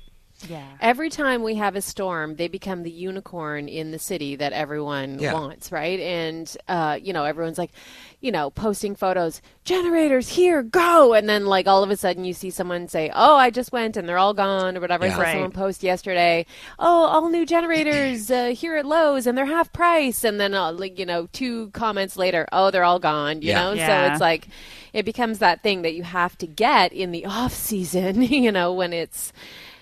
Yeah. 0.46 0.66
Every 0.80 1.10
time 1.10 1.42
we 1.42 1.56
have 1.56 1.74
a 1.74 1.80
storm, 1.82 2.36
they 2.36 2.46
become 2.46 2.84
the 2.84 2.90
unicorn 2.90 3.68
in 3.68 3.90
the 3.90 3.98
city 3.98 4.36
that 4.36 4.52
everyone 4.52 5.18
Yeah. 5.18 5.32
wants, 5.32 5.72
right? 5.72 5.98
And 5.98 6.56
uh, 6.68 6.98
you 7.02 7.12
know, 7.12 7.24
everyone's 7.24 7.58
like, 7.58 7.72
you 8.20 8.30
know, 8.30 8.50
posting 8.50 8.94
photos, 8.94 9.42
generators 9.64 10.28
here, 10.28 10.62
go, 10.62 11.14
and 11.14 11.28
then 11.28 11.46
like 11.46 11.66
all 11.66 11.82
of 11.82 11.90
a 11.90 11.96
sudden 11.96 12.24
you 12.24 12.32
see 12.34 12.50
someone 12.50 12.86
say, 12.88 13.10
"Oh, 13.14 13.36
I 13.36 13.50
just 13.50 13.72
went," 13.72 13.96
and 13.96 14.08
they're 14.08 14.18
all 14.18 14.34
gone 14.34 14.76
or 14.76 14.80
whatever. 14.80 15.06
Yeah. 15.06 15.16
So 15.16 15.22
Right. 15.22 15.32
someone 15.32 15.50
post 15.50 15.82
yesterday, 15.82 16.46
"Oh, 16.78 17.06
all 17.06 17.28
new 17.28 17.44
generators 17.44 18.30
uh, 18.30 18.46
here 18.56 18.76
at 18.76 18.86
Lowe's, 18.86 19.26
and 19.26 19.36
they're 19.36 19.46
half 19.46 19.72
price," 19.72 20.22
and 20.24 20.40
then 20.40 20.54
uh, 20.54 20.72
like 20.72 20.98
you 20.98 21.06
know, 21.06 21.28
two 21.32 21.70
comments 21.70 22.16
later, 22.16 22.46
"Oh, 22.52 22.70
they're 22.70 22.84
all 22.84 23.00
gone," 23.00 23.42
you 23.42 23.48
Yeah. 23.48 23.62
know. 23.64 23.72
Yeah. 23.72 23.86
So 23.86 24.12
it's 24.12 24.20
like 24.20 24.48
it 24.92 25.04
becomes 25.04 25.38
that 25.40 25.62
thing 25.62 25.82
that 25.82 25.94
you 25.94 26.02
have 26.04 26.38
to 26.38 26.46
get 26.46 26.92
in 26.92 27.10
the 27.12 27.26
off 27.26 27.52
season, 27.52 28.22
you 28.44 28.52
know, 28.52 28.72
when 28.72 28.92
it's 28.92 29.32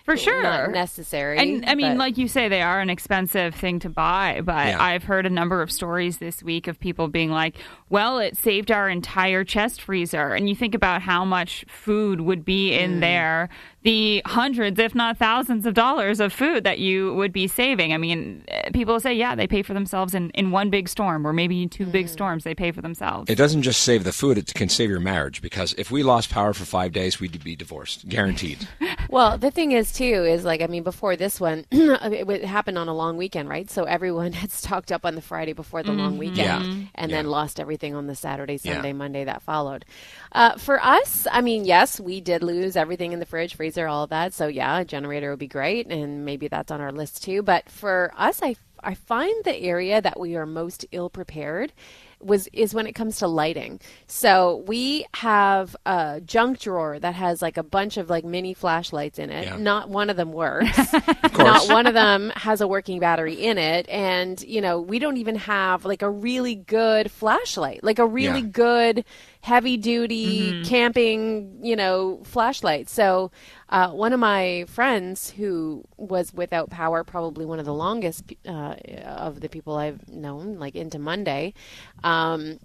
For 0.07 0.17
sure. 0.17 0.43
not 0.43 0.71
necessary. 0.71 1.37
And 1.39 1.65
I 1.69 1.75
mean, 1.75 1.93
but- 1.93 1.99
like 1.99 2.17
you 2.17 2.29
say, 2.29 2.49
they 2.49 2.63
are 2.63 2.81
an 2.81 2.89
expensive 2.89 3.55
thing 3.55 3.79
to 3.81 3.89
buy. 3.91 4.41
But 4.45 4.69
Yeah. 4.69 4.83
I've 4.83 5.05
heard 5.05 5.27
a 5.27 5.31
number 5.31 5.61
of 5.61 5.71
stories 5.71 6.19
this 6.19 6.43
week 6.43 6.67
of 6.69 6.81
people 6.81 7.09
being 7.09 7.31
like, 7.31 7.57
"Well, 7.91 8.19
it 8.21 8.37
saved 8.37 8.71
our 8.71 8.89
entire 8.89 9.45
chest 9.45 9.83
freezer." 9.83 10.33
And 10.35 10.49
you 10.49 10.55
think 10.55 10.75
about 10.75 11.03
how 11.03 11.25
much 11.25 11.65
food 11.69 12.21
would 12.23 12.45
be 12.45 12.71
Mm. 12.71 12.81
in 12.81 13.01
there, 13.01 13.49
the 13.87 14.21
hundreds, 14.27 14.79
if 14.81 14.95
not 14.95 15.17
thousands, 15.17 15.65
of 15.65 15.73
dollars 15.75 16.19
of 16.19 16.33
food 16.33 16.65
that 16.65 16.79
you 16.81 17.15
would 17.15 17.33
be 17.33 17.47
saving. 17.47 17.93
I 17.93 17.99
mean, 17.99 18.45
eh, 18.49 18.71
people 18.75 18.99
say, 19.01 19.15
"Yeah, 19.15 19.35
they 19.37 19.47
pay 19.47 19.63
for 19.63 19.75
themselves 19.75 20.13
in 20.13 20.31
in 20.31 20.51
one 20.51 20.71
big 20.71 20.89
storm, 20.89 21.25
or 21.27 21.33
maybe 21.33 21.67
two 21.69 21.87
Mm. 21.87 21.93
big 21.93 22.09
storms. 22.09 22.43
They 22.45 22.55
pay 22.55 22.73
for 22.73 22.83
themselves." 22.83 23.31
It 23.31 23.37
doesn't 23.37 23.63
just 23.63 23.81
save 23.83 24.03
the 24.05 24.13
food; 24.13 24.39
it 24.39 24.53
can 24.55 24.69
save 24.69 24.91
your 24.91 25.01
marriage. 25.13 25.41
Because 25.41 25.73
if 25.79 25.91
we 25.91 26.03
lost 26.03 26.31
power 26.31 26.53
for 26.53 26.65
five 26.65 26.93
days, 26.93 27.21
we'd 27.21 27.43
be 27.45 27.57
divorced, 27.57 28.09
guaranteed. 28.09 28.59
Well, 29.09 29.39
the 29.39 29.53
thing 29.53 29.71
is, 29.71 29.93
too, 29.93 30.25
is 30.35 30.45
like, 30.45 30.61
I 30.61 30.67
mean, 30.67 30.83
before 30.83 31.15
this 31.15 31.41
one, 31.41 31.65
it 31.71 32.45
happened 32.45 32.77
on 32.77 32.89
a 32.89 32.93
long 33.03 33.17
weekend, 33.17 33.49
right? 33.49 33.71
So 33.71 33.85
everyone 33.85 34.33
had 34.43 34.51
stocked 34.51 34.91
up 34.91 35.07
on 35.07 35.15
the 35.15 35.23
Friday 35.23 35.53
before 35.53 35.85
the 35.85 35.93
long 35.93 36.19
weekend 36.19 36.39
Yeah. 36.65 36.89
and 36.97 37.13
then 37.13 37.27
lost 37.29 37.61
everything 37.61 37.95
on 37.95 38.09
the 38.09 38.17
Saturday, 38.17 38.59
Yeah. 38.65 38.73
Sunday, 38.75 38.93
Monday 38.93 39.23
that 39.25 39.43
followed. 39.43 39.85
Uh, 40.33 40.57
for 40.59 40.83
us, 40.85 41.27
I 41.31 41.41
mean, 41.41 41.65
yes, 41.65 42.01
we 42.01 42.21
did 42.21 42.43
lose 42.43 42.75
everything 42.75 43.13
in 43.13 43.21
the 43.21 43.27
fridge, 43.27 43.55
freezer, 43.55 43.76
all 43.85 44.05
of 44.05 44.11
that. 44.11 44.33
So, 44.33 44.47
yeah, 44.47 44.79
a 44.79 44.85
generator 44.87 45.29
would 45.31 45.39
be 45.39 45.47
great. 45.47 45.87
And 45.93 46.25
maybe 46.25 46.49
that's 46.49 46.71
on 46.71 46.81
our 46.81 46.93
list, 46.93 47.23
too. 47.23 47.43
But 47.43 47.69
for 47.69 48.13
us, 48.17 48.41
I, 48.43 48.57
I 48.83 48.95
find 48.95 49.45
the 49.45 49.55
area 49.57 50.01
that 50.01 50.19
we 50.19 50.37
are 50.37 50.47
most 50.47 50.87
ill 50.93 51.11
prepared 51.11 51.73
was 52.19 52.49
is 52.55 52.73
when 52.73 52.87
it 52.87 52.95
comes 52.95 53.19
to 53.19 53.29
lighting. 53.29 53.79
So 54.07 54.65
we 54.67 55.05
have 55.17 55.77
a 55.85 56.23
junk 56.25 56.61
drawer 56.61 56.99
that 56.99 57.15
has 57.15 57.43
like 57.43 57.59
a 57.59 57.63
bunch 57.63 57.99
of 57.99 58.09
like 58.09 58.25
mini 58.25 58.55
flashlights 58.55 59.19
in 59.19 59.29
it. 59.29 59.45
Yeah. 59.45 59.57
Not 59.59 59.91
one 59.91 60.09
of 60.09 60.17
them 60.17 60.33
works. 60.33 60.79
Not 61.37 61.69
one 61.69 61.87
of 61.87 61.93
them 61.93 62.33
has 62.35 62.63
a 62.63 62.67
working 62.67 63.01
battery 63.01 63.35
in 63.35 63.59
it. 63.59 63.87
And 63.91 64.41
you 64.41 64.63
know, 64.63 64.81
we 64.81 64.99
don't 64.99 65.19
even 65.19 65.37
have 65.37 65.85
like 65.85 66.01
a 66.01 66.09
really 66.09 66.55
good 66.55 67.11
flashlight, 67.11 67.85
like 67.85 67.99
a 67.99 68.07
really 68.07 68.41
Yeah. 68.41 68.47
good 68.47 69.05
heavy 69.47 69.77
duty 69.77 70.65
camping, 70.65 71.57
you 71.63 71.77
know, 71.77 72.21
flashlight. 72.25 72.89
So 72.89 73.31
uh, 73.69 73.91
one 73.91 74.13
of 74.13 74.19
my 74.19 74.65
friends 74.67 75.31
who 75.31 75.85
was 75.97 76.35
without 76.35 76.69
power, 76.69 77.05
probably 77.05 77.47
one 77.47 77.61
of 77.61 77.65
the 77.65 77.73
longest 77.73 78.25
uh, 78.45 78.75
of 79.05 79.39
the 79.41 79.49
people 79.49 79.77
I've 79.77 80.09
known, 80.09 80.59
like 80.59 80.75
into 80.75 80.99
Monday, 80.99 81.55
um, 82.03 82.59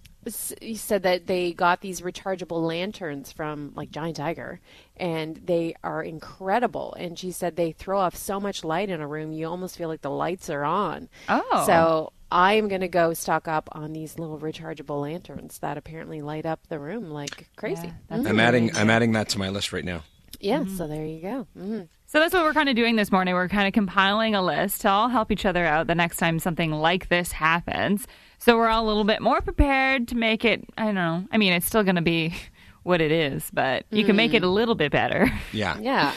he 0.60 0.74
said 0.74 1.04
that 1.04 1.28
they 1.28 1.54
got 1.54 1.82
these 1.82 2.02
rechargeable 2.02 2.66
lanterns 2.66 3.32
from 3.32 3.74
like 3.76 3.92
Giant 3.92 4.18
Tiger, 4.18 4.60
and 4.98 5.36
they 5.36 5.76
are 5.84 6.02
incredible. 6.02 6.96
And 6.98 7.18
she 7.18 7.32
said 7.32 7.56
they 7.56 7.74
throw 7.74 8.00
off 8.00 8.16
so 8.16 8.40
much 8.40 8.64
light 8.64 8.90
in 8.90 9.02
a 9.02 9.08
room, 9.08 9.32
you 9.32 9.48
almost 9.48 9.78
feel 9.78 9.88
like 9.88 10.02
the 10.02 10.10
lights 10.10 10.50
are 10.50 10.64
on. 10.64 11.10
Oh. 11.30 11.64
So 11.68 12.14
I'm 12.32 12.70
going 12.70 12.82
to 12.82 12.88
go 12.88 13.14
stock 13.14 13.48
up 13.48 13.68
on 13.74 13.92
these 13.92 14.18
little 14.18 14.40
rechargeable 14.40 15.02
lanterns 15.02 15.60
that 15.60 15.78
apparently 15.78 16.22
light 16.22 16.46
up 16.46 16.66
the 16.68 16.80
room 16.80 17.10
like 17.10 17.50
crazy. 17.58 17.88
Yeah, 17.88 17.94
that's 18.08 18.22
mm-hmm. 18.22 18.32
I'm 18.32 18.40
adding 18.40 18.76
I'm 18.76 18.90
adding 18.90 19.12
that 19.14 19.30
to 19.30 19.40
my 19.40 19.50
list 19.50 19.74
right 19.74 19.84
now. 19.84 20.04
Yeah, 20.40 20.60
mm-hmm. 20.60 20.76
so 20.76 20.88
there 20.88 21.06
you 21.06 21.22
go. 21.22 21.48
hmm 21.54 21.82
So 22.08 22.20
that's 22.20 22.34
what 22.34 22.44
we're 22.44 22.54
kind 22.54 22.70
of 22.70 22.76
doing 22.76 22.96
this 22.96 23.12
morning. 23.12 23.34
We're 23.34 23.50
kind 23.50 23.68
of 23.68 23.74
compiling 23.74 24.34
a 24.34 24.42
list 24.42 24.82
to 24.82 24.90
all 24.90 25.10
help 25.10 25.32
each 25.32 25.46
other 25.46 25.66
out 25.66 25.88
the 25.88 25.96
next 25.96 26.18
time 26.18 26.40
something 26.40 26.72
like 26.72 27.10
this 27.10 27.32
happens. 27.32 28.08
So 28.40 28.58
we're 28.58 28.70
all 28.70 28.86
a 28.86 28.88
little 28.88 29.04
bit 29.04 29.22
more 29.22 29.42
prepared 29.42 30.08
to 30.08 30.16
make 30.16 30.46
it, 30.46 30.64
I 30.78 30.86
don't 30.86 30.96
know. 30.96 31.26
I 31.32 31.38
mean, 31.38 31.54
it's 31.54 31.68
still 31.68 31.84
going 31.84 31.98
to 31.98 32.02
be 32.02 32.34
what 32.84 33.02
it 33.02 33.12
is, 33.12 33.48
but 33.54 33.86
you 33.92 34.04
can 34.04 34.16
make 34.16 34.34
it 34.34 34.38
a 34.38 34.46
mm-hmm. 34.48 34.56
little 34.56 34.76
bit 34.76 34.92
better. 34.92 35.32
Yeah. 35.52 35.78
Yeah. 35.82 36.14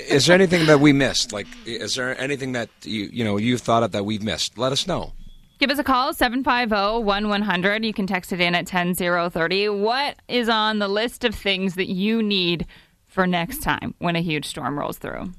is 0.00 0.26
there 0.26 0.34
anything 0.34 0.66
that 0.66 0.80
we 0.80 0.92
missed? 0.92 1.32
Like, 1.32 1.46
is 1.64 1.94
there 1.94 2.18
anything 2.18 2.52
that 2.52 2.70
you 2.82 3.08
you 3.12 3.24
know 3.24 3.36
you've 3.36 3.60
thought 3.60 3.82
of 3.82 3.92
that 3.92 4.04
we've 4.04 4.22
missed? 4.22 4.58
Let 4.58 4.72
us 4.72 4.86
know. 4.86 5.12
Give 5.58 5.70
us 5.70 5.78
a 5.78 5.84
call, 5.84 6.14
750-1100. 6.14 7.84
You 7.84 7.92
can 7.92 8.06
text 8.06 8.32
it 8.32 8.40
in 8.40 8.54
at 8.54 8.68
10030. 8.68 9.68
What 9.70 10.14
is 10.28 10.48
on 10.48 10.78
the 10.78 10.86
list 10.86 11.24
of 11.24 11.34
things 11.34 11.74
that 11.74 11.88
you 11.88 12.22
need 12.22 12.66
for 13.06 13.26
next 13.26 13.62
time 13.62 13.94
when 13.98 14.14
a 14.14 14.20
huge 14.20 14.44
storm 14.44 14.78
rolls 14.78 14.98
through? 14.98 15.32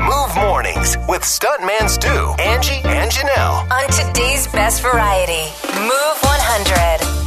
Move 0.00 0.36
mornings 0.36 0.96
with 1.08 1.22
Stuntman 1.22 1.88
Stu, 1.88 2.34
Angie, 2.42 2.80
and 2.84 3.10
Janelle. 3.10 3.70
On 3.70 3.90
today's 3.90 4.46
best 4.48 4.80
variety, 4.80 5.44
Move 5.80 6.18
100. 6.22 7.19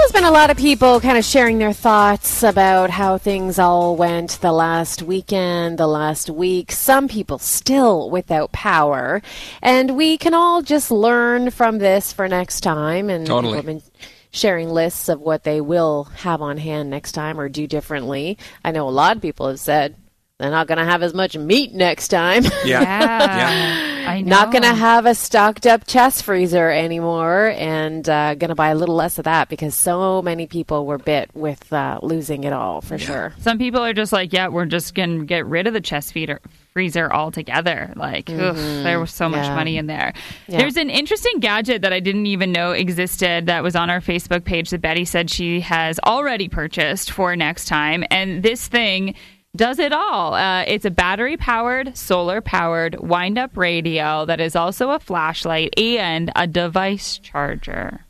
There's 0.00 0.12
been 0.12 0.24
a 0.24 0.30
lot 0.30 0.48
of 0.48 0.56
people 0.56 0.98
kind 0.98 1.18
of 1.18 1.26
sharing 1.26 1.58
their 1.58 1.74
thoughts 1.74 2.42
about 2.42 2.88
how 2.88 3.18
things 3.18 3.58
all 3.58 3.96
went 3.96 4.40
the 4.40 4.50
last 4.50 5.02
weekend, 5.02 5.76
the 5.76 5.86
last 5.86 6.30
week. 6.30 6.72
Some 6.72 7.06
people 7.06 7.38
still 7.38 8.08
without 8.08 8.50
power. 8.50 9.20
And 9.60 9.98
we 9.98 10.16
can 10.16 10.32
all 10.32 10.62
just 10.62 10.90
learn 10.90 11.50
from 11.50 11.78
this 11.78 12.14
for 12.14 12.28
next 12.28 12.62
time. 12.62 13.10
And 13.10 13.26
Totally. 13.26 13.58
people 13.58 13.72
have 13.72 13.82
been 13.82 13.92
sharing 14.30 14.70
lists 14.70 15.10
of 15.10 15.20
what 15.20 15.44
they 15.44 15.60
will 15.60 16.04
have 16.04 16.40
on 16.40 16.56
hand 16.56 16.88
next 16.88 17.12
time 17.12 17.38
or 17.38 17.50
do 17.50 17.66
differently. 17.66 18.38
I 18.64 18.70
know 18.70 18.88
a 18.88 18.90
lot 18.90 19.16
of 19.16 19.22
people 19.22 19.48
have 19.48 19.60
said 19.60 19.96
they're 20.40 20.50
not 20.50 20.66
going 20.66 20.78
to 20.78 20.84
have 20.84 21.02
as 21.02 21.14
much 21.14 21.36
meat 21.36 21.74
next 21.74 22.08
time. 22.08 22.44
Yeah. 22.64 22.80
Yeah. 22.82 23.86
I 24.10 24.22
know. 24.22 24.28
Not 24.30 24.50
going 24.52 24.62
to 24.64 24.74
have 24.74 25.06
a 25.06 25.14
stocked 25.14 25.66
up 25.66 25.86
chest 25.86 26.24
freezer 26.24 26.68
anymore 26.70 27.52
and 27.56 28.08
uh, 28.08 28.34
going 28.34 28.48
to 28.48 28.54
buy 28.54 28.68
a 28.68 28.74
little 28.74 28.94
less 28.96 29.18
of 29.18 29.24
that 29.24 29.48
because 29.48 29.74
so 29.74 30.20
many 30.22 30.46
people 30.46 30.84
were 30.86 30.98
bit 30.98 31.30
with 31.34 31.72
uh, 31.72 31.98
losing 32.02 32.44
it 32.44 32.52
all 32.52 32.80
for 32.80 32.98
sure. 32.98 33.34
Some 33.40 33.58
people 33.58 33.80
are 33.84 33.92
just 33.92 34.12
like, 34.12 34.32
yeah, 34.32 34.48
we're 34.48 34.66
just 34.66 34.94
going 34.94 35.20
to 35.20 35.24
get 35.24 35.46
rid 35.46 35.66
of 35.66 35.74
the 35.74 35.80
chest 35.80 36.12
feeder 36.12 36.40
freezer 36.72 37.12
altogether. 37.12 37.92
Like, 37.96 38.28
ugh, 38.30 38.56
there 38.56 38.98
was 39.00 39.10
so 39.12 39.28
much 39.28 39.40
Mm-hmm. 39.40 39.50
Yeah. 39.50 39.54
money 39.56 39.76
in 39.78 39.86
there. 39.86 40.12
Yeah. 40.48 40.58
There's 40.58 40.76
an 40.76 40.90
interesting 40.90 41.40
gadget 41.40 41.82
that 41.82 41.92
I 41.92 42.00
didn't 42.00 42.26
even 42.26 42.52
know 42.52 42.72
existed 42.72 43.46
that 43.46 43.62
was 43.62 43.74
on 43.76 43.90
our 43.90 44.00
Facebook 44.00 44.44
page 44.44 44.70
that 44.70 44.80
Betty 44.80 45.04
said 45.04 45.30
she 45.30 45.60
has 45.60 45.98
already 46.00 46.48
purchased 46.48 47.10
for 47.10 47.34
next 47.36 47.66
time. 47.66 48.04
And 48.10 48.42
this 48.42 48.66
thing 48.68 49.14
does 49.56 49.78
it 49.78 49.92
all. 49.92 50.34
Uh, 50.34 50.62
it's 50.66 50.84
a 50.84 50.90
battery 50.90 51.36
powered, 51.36 51.96
solar 51.96 52.40
powered 52.40 52.98
wind 53.00 53.38
up 53.38 53.56
radio 53.56 54.24
that 54.26 54.40
is 54.40 54.54
also 54.54 54.90
a 54.90 54.98
flashlight 55.00 55.78
and 55.78 56.30
a 56.36 56.46
device 56.46 57.18
charger. 57.18 58.04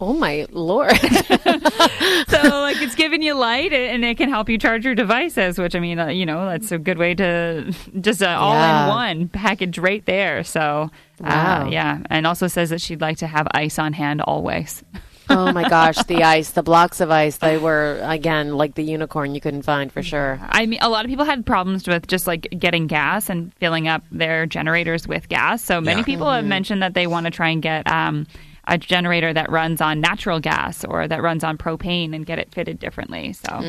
Oh 0.00 0.14
my 0.14 0.46
lord. 0.50 0.96
so 0.98 2.38
like 2.60 2.80
it's 2.82 2.94
giving 2.96 3.22
you 3.22 3.34
light 3.34 3.72
and 3.72 4.04
it 4.04 4.16
can 4.16 4.28
help 4.28 4.48
you 4.48 4.58
charge 4.58 4.84
your 4.84 4.94
devices 4.96 5.58
which 5.58 5.74
i 5.76 5.78
mean 5.80 5.98
uh, 5.98 6.06
you 6.08 6.26
know 6.26 6.46
that's 6.46 6.72
a 6.72 6.78
good 6.78 6.98
way 6.98 7.14
to 7.14 7.72
just 8.00 8.22
uh, 8.22 8.26
all 8.28 8.54
Yeah. 8.54 8.82
in 8.84 8.88
one 8.88 9.28
package 9.28 9.78
right 9.78 10.04
there 10.06 10.42
so 10.42 10.90
Wow. 11.20 11.66
uh, 11.66 11.70
yeah 11.70 11.98
and 12.10 12.26
also 12.26 12.48
says 12.48 12.70
that 12.70 12.80
she'd 12.80 13.00
like 13.00 13.18
to 13.18 13.26
have 13.28 13.46
ice 13.52 13.78
on 13.78 13.92
hand 13.92 14.20
always 14.22 14.82
oh 15.32 15.52
my 15.52 15.68
gosh, 15.68 15.96
the 16.04 16.22
ice, 16.22 16.50
the 16.50 16.62
blocks 16.62 17.00
of 17.00 17.10
ice, 17.10 17.38
they 17.38 17.58
were 17.58 18.00
again 18.02 18.56
like 18.56 18.74
the 18.74 18.82
unicorn 18.84 19.34
you 19.34 19.40
couldn't 19.40 19.62
find 19.62 19.90
for 19.92 20.02
sure. 20.02 20.38
i 20.50 20.66
mean 20.66 20.78
a 20.82 20.88
lot 20.88 21.04
of 21.04 21.08
people 21.08 21.24
had 21.24 21.44
problems 21.46 21.86
with 21.88 22.06
just 22.06 22.26
like 22.26 22.48
getting 22.58 22.86
gas 22.86 23.28
and 23.30 23.52
filling 23.54 23.88
up 23.88 24.02
their 24.10 24.46
generators 24.46 25.06
with 25.08 25.28
gas 25.28 25.62
so 25.62 25.80
many 25.80 26.00
Yeah. 26.00 26.04
people 26.04 26.30
have 26.30 26.44
mentioned 26.44 26.82
that 26.82 26.94
they 26.94 27.06
want 27.06 27.24
to 27.26 27.30
try 27.30 27.48
and 27.50 27.62
get 27.62 27.90
um, 27.90 28.26
a 28.68 28.78
generator 28.78 29.32
that 29.32 29.50
runs 29.50 29.80
on 29.80 30.00
natural 30.00 30.38
gas 30.40 30.84
or 30.84 31.08
that 31.08 31.20
runs 31.22 31.42
on 31.44 31.58
propane 31.58 32.14
and 32.14 32.24
get 32.26 32.38
it 32.38 32.52
fitted 32.54 32.78
differently 32.78 33.32
so 33.32 33.60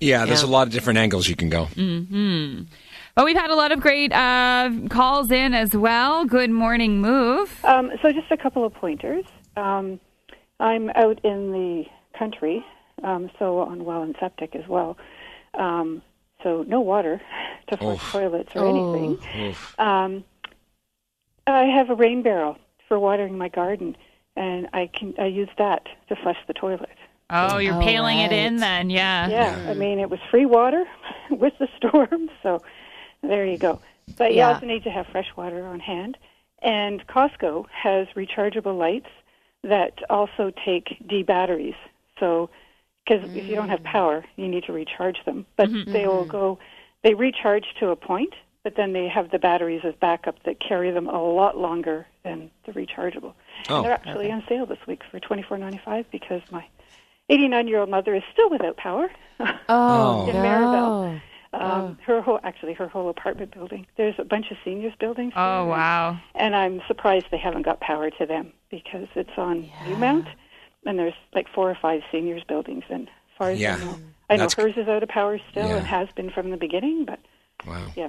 Yeah. 0.00 0.24
There's 0.26 0.42
Yeah. 0.42 0.48
a 0.48 0.52
lot 0.56 0.66
of 0.68 0.72
different 0.72 0.98
angles 0.98 1.28
you 1.28 1.36
can 1.36 1.48
go. 1.48 1.66
mmm 1.76 2.66
But 3.14 3.24
we've 3.24 3.36
had 3.36 3.50
a 3.50 3.54
lot 3.56 3.72
of 3.72 3.80
great 3.80 4.12
uh, 4.12 4.70
calls 4.90 5.30
in 5.30 5.54
as 5.54 5.74
well. 5.74 6.26
Good 6.26 6.50
morning, 6.50 7.00
move. 7.00 7.48
Um, 7.64 7.90
so 8.02 8.12
just 8.12 8.30
a 8.30 8.36
couple 8.36 8.62
of 8.64 8.74
pointers. 8.74 9.24
Um, 9.56 9.98
I'm 10.60 10.90
out 10.90 11.20
in 11.24 11.52
the 11.52 11.84
country, 12.18 12.64
um, 13.02 13.30
so 13.38 13.58
on 13.60 13.84
well 13.84 14.02
and 14.02 14.16
septic 14.18 14.54
as 14.56 14.66
well. 14.68 14.96
Um, 15.54 16.02
so 16.42 16.64
no 16.66 16.80
water 16.80 17.20
to 17.68 17.76
flush 17.76 17.98
Oof. 18.02 18.12
toilets 18.12 18.50
or 18.54 18.64
anything. 18.64 19.18
Um, 19.78 20.24
I 21.46 21.64
have 21.64 21.90
a 21.90 21.94
rain 21.94 22.22
barrel 22.22 22.56
for 22.88 22.98
watering 22.98 23.36
my 23.38 23.48
garden, 23.48 23.96
and 24.34 24.68
I 24.72 24.88
can 24.92 25.14
I 25.18 25.26
use 25.26 25.48
that 25.58 25.86
to 26.08 26.16
flush 26.16 26.38
the 26.46 26.54
toilet. 26.54 26.88
Oh, 27.30 27.58
you're 27.58 27.74
Oh, 27.74 27.80
paling 27.80 28.18
it 28.18 28.32
in 28.32 28.58
then, 28.58 28.90
yeah. 28.90 29.28
Yeah, 29.28 29.70
I 29.70 29.74
mean 29.74 29.98
it 29.98 30.08
was 30.10 30.20
free 30.30 30.46
water 30.46 30.84
with 31.30 31.54
the 31.58 31.68
storm, 31.76 32.30
so 32.42 32.62
there 33.22 33.44
you 33.46 33.58
go. 33.58 33.80
But 34.18 34.32
you 34.32 34.38
Yeah. 34.38 34.54
also 34.54 34.66
need 34.66 34.84
to 34.84 34.90
have 34.90 35.06
fresh 35.08 35.28
water 35.36 35.66
on 35.66 35.80
hand. 35.80 36.16
And 36.62 37.06
Costco 37.06 37.66
has 37.70 38.06
rechargeable 38.16 38.76
lights 38.78 39.10
that 39.68 39.98
also 40.10 40.52
take 40.64 40.96
D 41.06 41.22
batteries. 41.22 41.74
So, 42.20 42.50
because 43.04 43.28
if 43.36 43.46
you 43.46 43.54
don't 43.54 43.68
have 43.68 43.80
mm. 43.80 43.92
power, 43.92 44.24
you 44.36 44.48
need 44.48 44.64
to 44.64 44.72
recharge 44.72 45.18
them. 45.24 45.46
But 45.56 45.68
mm-hmm, 45.68 45.92
they 45.92 46.06
will 46.06 46.22
mm-hmm. 46.22 46.30
go, 46.30 46.58
they 47.04 47.14
recharge 47.14 47.66
to 47.78 47.90
a 47.90 47.96
point, 47.96 48.34
but 48.64 48.74
then 48.76 48.92
they 48.92 49.06
have 49.06 49.30
the 49.30 49.38
batteries 49.38 49.82
as 49.84 49.94
backup 50.00 50.42
that 50.44 50.58
carry 50.58 50.90
them 50.90 51.06
a 51.06 51.22
lot 51.22 51.56
longer 51.56 52.06
than 52.24 52.50
the 52.64 52.72
rechargeable. 52.72 53.34
Oh. 53.68 53.76
And 53.76 53.84
they're 53.84 53.92
actually 53.92 54.30
on 54.32 54.42
sale 54.48 54.66
this 54.66 54.84
week 54.88 55.02
for 55.10 55.20
twenty 55.20 55.42
four 55.42 55.56
ninety 55.56 55.80
five 55.84 56.06
because 56.10 56.42
my 56.50 56.64
89 57.28 57.68
year 57.68 57.80
old 57.80 57.88
mother 57.88 58.14
is 58.14 58.22
still 58.32 58.50
without 58.50 58.76
power. 58.76 59.08
Oh, 59.68 60.26
In 60.28 60.34
no. 60.36 60.42
Maribel. 60.42 61.22
Um, 61.52 61.98
Her 62.04 62.20
whole, 62.20 62.40
actually, 62.42 62.74
her 62.74 62.88
whole 62.88 63.08
apartment 63.08 63.52
building. 63.54 63.86
There's 63.96 64.14
a 64.18 64.24
bunch 64.24 64.50
of 64.50 64.56
seniors 64.64 64.94
buildings. 64.98 65.32
Oh, 65.36 65.62
there, 65.64 65.70
wow. 65.70 66.18
And 66.34 66.54
I'm 66.54 66.82
surprised 66.86 67.26
they 67.30 67.38
haven't 67.38 67.62
got 67.62 67.80
power 67.80 68.10
to 68.10 68.26
them 68.26 68.52
because 68.70 69.08
it's 69.14 69.30
on 69.36 69.70
Newmount, 69.84 70.26
and 70.84 70.98
there's 70.98 71.14
like 71.34 71.46
four 71.54 71.70
or 71.70 71.78
five 71.80 72.02
seniors 72.12 72.42
buildings. 72.44 72.84
And 72.90 73.08
as 73.08 73.36
far 73.38 73.50
as 73.50 73.58
Yeah. 73.60 73.76
I 73.76 73.78
know, 73.78 73.98
I 74.30 74.36
know 74.36 74.48
hers 74.56 74.74
is 74.76 74.88
out 74.88 75.02
of 75.02 75.08
power 75.08 75.38
still 75.50 75.68
Yeah. 75.68 75.76
and 75.76 75.86
has 75.86 76.08
been 76.16 76.30
from 76.30 76.50
the 76.50 76.56
beginning. 76.56 77.04
But 77.04 77.20
Wow. 77.66 77.86
yeah. 77.96 78.08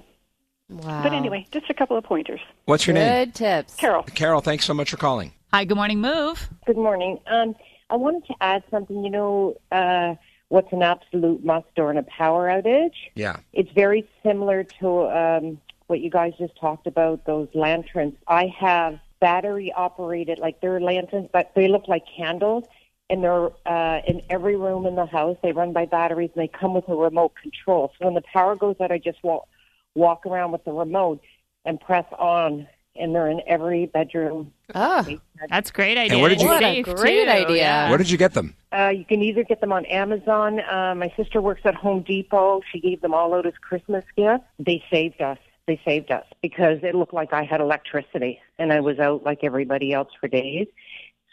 Wow. 0.69 1.03
But 1.03 1.13
anyway, 1.13 1.45
just 1.51 1.69
a 1.69 1.73
couple 1.73 1.95
of 1.95 2.03
pointers. 2.03 2.41
What's 2.65 2.85
your 2.87 2.93
name? 2.95 3.25
Good 3.25 3.35
tips. 3.35 3.75
Carol. 3.75 4.03
Carol, 4.03 4.41
thanks 4.41 4.65
so 4.65 4.73
much 4.73 4.89
for 4.91 4.97
calling. 4.97 5.31
Hi, 5.53 5.63
good 5.63 5.77
morning, 5.77 6.01
move. 6.01 6.49
Good 6.65 6.75
morning. 6.75 7.19
Um, 7.27 7.55
I 7.89 7.95
wanted 7.95 8.25
to 8.27 8.33
add 8.41 8.63
something. 8.69 9.01
You 9.01 9.09
know, 9.09 9.55
uh, 9.71 10.15
what's 10.49 10.71
an 10.71 10.81
absolute 10.81 11.43
must 11.43 11.67
during 11.75 11.97
a 11.97 12.03
power 12.03 12.47
outage. 12.47 12.95
Yeah. 13.15 13.37
It's 13.53 13.71
very 13.71 14.07
similar 14.23 14.63
to 14.79 14.87
um, 15.09 15.61
what 15.87 15.99
you 15.99 16.09
guys 16.09 16.33
just 16.37 16.57
talked 16.59 16.87
about, 16.87 17.25
those 17.25 17.49
lanterns. 17.53 18.13
I 18.27 18.47
have 18.59 18.99
battery 19.19 19.73
operated, 19.73 20.39
like 20.39 20.61
they're 20.61 20.79
lanterns, 20.79 21.29
but 21.33 21.51
they 21.55 21.67
look 21.67 21.87
like 21.87 22.03
candles. 22.15 22.65
And 23.09 23.23
they're 23.23 23.51
uh, 23.65 24.01
in 24.05 24.21
every 24.29 24.57
room 24.57 24.85
in 24.85 24.95
the 24.95 25.05
house. 25.05 25.37
They 25.41 25.53
run 25.53 25.71
by 25.71 25.85
batteries 25.85 26.29
and 26.35 26.43
they 26.43 26.49
come 26.49 26.73
with 26.73 26.89
a 26.89 26.95
remote 26.95 27.35
control. 27.41 27.93
So 27.97 28.05
when 28.05 28.15
the 28.15 28.23
power 28.33 28.57
goes 28.57 28.75
out, 28.81 28.91
I 28.91 28.97
just 28.97 29.23
walk, 29.23 29.47
walk 29.95 30.25
around 30.25 30.51
with 30.51 30.65
the 30.65 30.73
remote 30.73 31.21
and 31.63 31.79
press 31.79 32.03
on. 32.19 32.67
And 32.99 33.13
they're 33.13 33.27
in 33.29 33.41
every 33.47 33.85
bedroom. 33.87 34.51
Oh, 34.75 35.05
That's 35.49 35.69
a 35.69 35.73
great 35.73 35.97
idea. 35.97 36.19
where 36.19 36.29
did 36.29 36.41
you- 36.41 36.47
What 36.47 36.63
a 36.63 36.81
great 36.81 37.25
too. 37.25 37.29
idea. 37.31 37.57
Yeah. 37.57 37.89
Where 37.89 37.97
did 37.97 38.09
you 38.09 38.17
get 38.17 38.33
them? 38.33 38.55
Uh, 38.71 38.89
you 38.89 39.05
can 39.05 39.21
either 39.21 39.43
get 39.43 39.61
them 39.61 39.71
on 39.71 39.85
Amazon. 39.85 40.59
Uh, 40.59 40.93
my 40.95 41.11
sister 41.15 41.41
works 41.41 41.61
at 41.65 41.75
Home 41.75 42.01
Depot. 42.01 42.61
She 42.71 42.79
gave 42.79 43.01
them 43.01 43.13
all 43.13 43.33
out 43.33 43.45
as 43.45 43.53
Christmas 43.61 44.03
gifts. 44.15 44.43
They 44.59 44.83
saved 44.91 45.21
us. 45.21 45.37
They 45.67 45.79
saved 45.85 46.11
us 46.11 46.25
because 46.41 46.79
it 46.81 46.95
looked 46.95 47.13
like 47.13 47.33
I 47.33 47.43
had 47.43 47.59
electricity 47.61 48.39
and 48.57 48.71
I 48.71 48.79
was 48.79 48.99
out 48.99 49.23
like 49.23 49.39
everybody 49.43 49.91
else 49.93 50.09
for 50.19 50.27
days. 50.29 50.67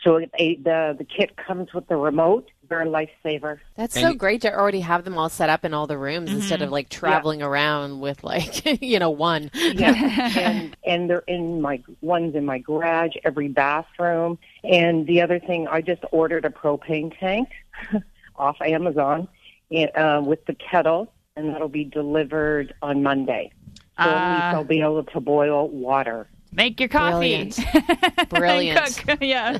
So 0.02 0.16
it, 0.16 0.30
the 0.64 0.94
the 0.98 1.04
kit 1.04 1.36
comes 1.36 1.72
with 1.72 1.86
the 1.88 1.96
remote. 1.96 2.50
They're 2.68 2.82
a 2.82 2.86
lifesaver. 2.86 3.58
That's 3.76 3.94
And 3.96 4.02
so 4.04 4.08
you- 4.10 4.16
great 4.16 4.42
to 4.42 4.52
already 4.52 4.80
have 4.80 5.04
them 5.04 5.16
all 5.16 5.28
set 5.30 5.48
up 5.48 5.64
in 5.64 5.72
all 5.72 5.86
the 5.86 5.96
rooms 5.96 6.30
instead 6.32 6.60
of 6.62 6.70
like 6.70 6.88
traveling 6.90 7.42
around 7.42 8.00
with 8.00 8.22
like 8.24 8.82
you 8.82 8.98
know 8.98 9.10
one. 9.10 9.50
Yeah, 9.54 9.94
and 10.38 10.76
and 10.84 11.08
they're 11.08 11.24
in 11.26 11.60
my 11.62 11.82
ones 12.02 12.34
in 12.34 12.44
my 12.44 12.58
garage, 12.58 13.12
every 13.24 13.48
bathroom. 13.48 14.38
And 14.62 15.06
the 15.06 15.22
other 15.22 15.38
thing, 15.38 15.68
I 15.68 15.80
just 15.80 16.02
ordered 16.10 16.44
a 16.44 16.50
propane 16.50 17.18
tank 17.18 17.48
off 18.36 18.56
Amazon, 18.60 19.28
and, 19.70 19.90
uh, 19.96 20.20
with 20.24 20.44
the 20.46 20.54
kettle, 20.54 21.10
and 21.36 21.48
that'll 21.54 21.68
be 21.68 21.84
delivered 21.84 22.74
on 22.82 23.02
Monday. 23.02 23.52
So 23.96 24.02
at 24.02 24.06
least 24.06 24.42
Ah. 24.42 24.52
I'll 24.54 24.64
be 24.64 24.80
able 24.82 25.04
to 25.04 25.20
boil 25.20 25.68
water. 25.68 26.26
Make 26.54 26.78
your 26.78 26.88
coffee. 26.88 27.50
Brilliant. 27.50 27.58
Brilliant. 28.30 28.96
Cook. 29.06 29.18
Yeah. 29.24 29.58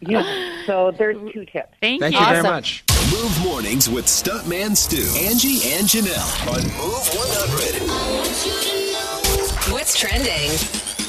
Yeah. 0.00 0.64
So 0.66 0.90
there's 0.90 1.16
two 1.32 1.44
tips. 1.46 1.72
Thank, 1.80 2.00
Thank 2.00 2.14
you. 2.14 2.20
you 2.20 2.26
very 2.26 2.42
much. 2.42 2.82
Move 3.12 3.40
mornings 3.44 3.88
with 3.88 4.06
Stuntman 4.06 4.76
Stu, 4.76 4.96
Angie, 5.26 5.60
and 5.72 5.86
Janelle 5.86 6.48
on 6.48 6.62
Move 6.76 7.06
100. 7.14 9.72
What's 9.72 9.96
trending? 9.98 10.50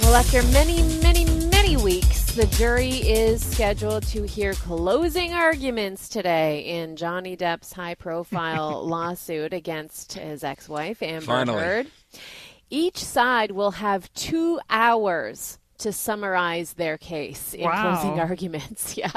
Well, 0.03 0.15
after 0.15 0.43
many, 0.53 0.81
many, 1.01 1.25
many 1.49 1.75
weeks, 1.77 2.33
the 2.35 2.45
jury 2.47 2.89
is 2.89 3.43
scheduled 3.43 4.03
to 4.07 4.23
hear 4.23 4.53
closing 4.53 5.33
arguments 5.33 6.07
today 6.09 6.59
in 6.61 6.95
Johnny 6.95 7.35
Depp's 7.35 7.73
high 7.73 7.95
profile 7.95 8.85
lawsuit 8.87 9.53
against 9.53 10.13
his 10.13 10.43
ex 10.43 10.69
wife, 10.69 11.01
Amber 11.01 11.25
Finally. 11.25 11.63
Heard. 11.63 11.87
Each 12.69 12.97
side 12.97 13.51
will 13.51 13.71
have 13.71 14.11
two 14.13 14.59
hours 14.69 15.57
to 15.79 15.91
summarize 15.93 16.73
their 16.73 16.97
case 16.97 17.53
in 17.53 17.63
Wow. 17.65 17.95
closing 17.99 18.19
arguments. 18.29 18.95
Yeah. 18.97 19.11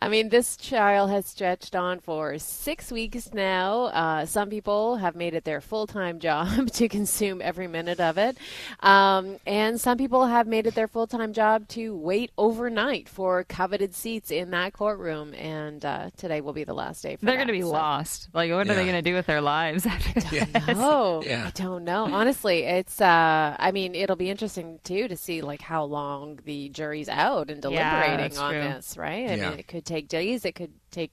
I 0.00 0.08
mean, 0.08 0.30
this 0.30 0.56
trial 0.56 1.06
has 1.06 1.26
stretched 1.26 1.76
on 1.76 2.00
for 2.00 2.36
six 2.38 2.90
weeks 2.90 3.32
now. 3.32 3.84
Uh, 3.84 4.26
some 4.26 4.50
people 4.50 4.96
have 4.96 5.14
made 5.14 5.32
it 5.34 5.44
their 5.44 5.60
full 5.60 5.86
time 5.86 6.18
job 6.28 6.68
to 6.72 6.88
consume 6.88 7.40
every 7.40 7.68
minute 7.68 8.00
of 8.00 8.18
it. 8.18 8.36
Um, 8.80 9.36
and 9.46 9.80
some 9.80 9.98
people 9.98 10.26
have 10.26 10.48
made 10.48 10.66
it 10.66 10.74
their 10.74 10.88
full 10.88 11.06
time 11.06 11.32
job 11.32 11.68
to 11.68 11.94
wait 11.96 12.32
overnight 12.36 13.08
for 13.08 13.44
coveted 13.44 13.94
seats 13.94 14.32
in 14.32 14.50
that 14.50 14.72
courtroom. 14.72 15.34
And 15.34 15.84
uh, 15.84 16.10
today 16.16 16.40
will 16.40 16.52
be 16.52 16.64
the 16.64 16.74
last 16.74 17.02
day 17.04 17.14
for 17.14 17.24
They're 17.26 17.36
going 17.36 17.46
to 17.46 17.52
be 17.52 17.62
so- 17.62 17.68
lost. 17.70 18.28
Like, 18.34 18.50
what 18.50 18.68
are 18.68 18.74
they 18.74 18.84
going 18.84 18.96
to 18.96 19.02
do 19.02 19.14
with 19.14 19.26
their 19.26 19.40
lives 19.40 19.86
after 19.86 20.20
this? 20.20 20.48
Oh, 20.76 21.22
Yeah. 21.24 21.46
I 21.46 21.50
don't 21.50 21.84
know. 21.84 22.04
Honestly, 22.12 22.64
it's. 22.64 23.00
Uh, 23.00 23.56
I 23.58 23.70
mean, 23.70 23.94
it'll 23.94 24.16
be 24.16 24.30
interesting 24.30 24.80
too 24.82 25.06
to 25.06 25.16
see 25.16 25.42
like 25.42 25.61
how 25.62 25.84
long 25.84 26.38
the 26.44 26.68
jury's 26.68 27.08
out 27.08 27.50
and 27.50 27.62
deliberating 27.62 28.18
that's 28.18 28.38
on 28.38 28.52
true. 28.52 28.60
this. 28.62 28.96
Right? 28.96 29.30
I 29.30 29.34
Yeah. 29.36 29.50
mean, 29.50 29.58
it 29.60 29.68
could 29.68 29.84
take 29.86 30.08
days. 30.08 30.44
It 30.44 30.54
could 30.54 30.72
take 30.90 31.12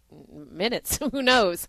minutes. 0.52 0.98
Who 1.12 1.22
knows? 1.22 1.68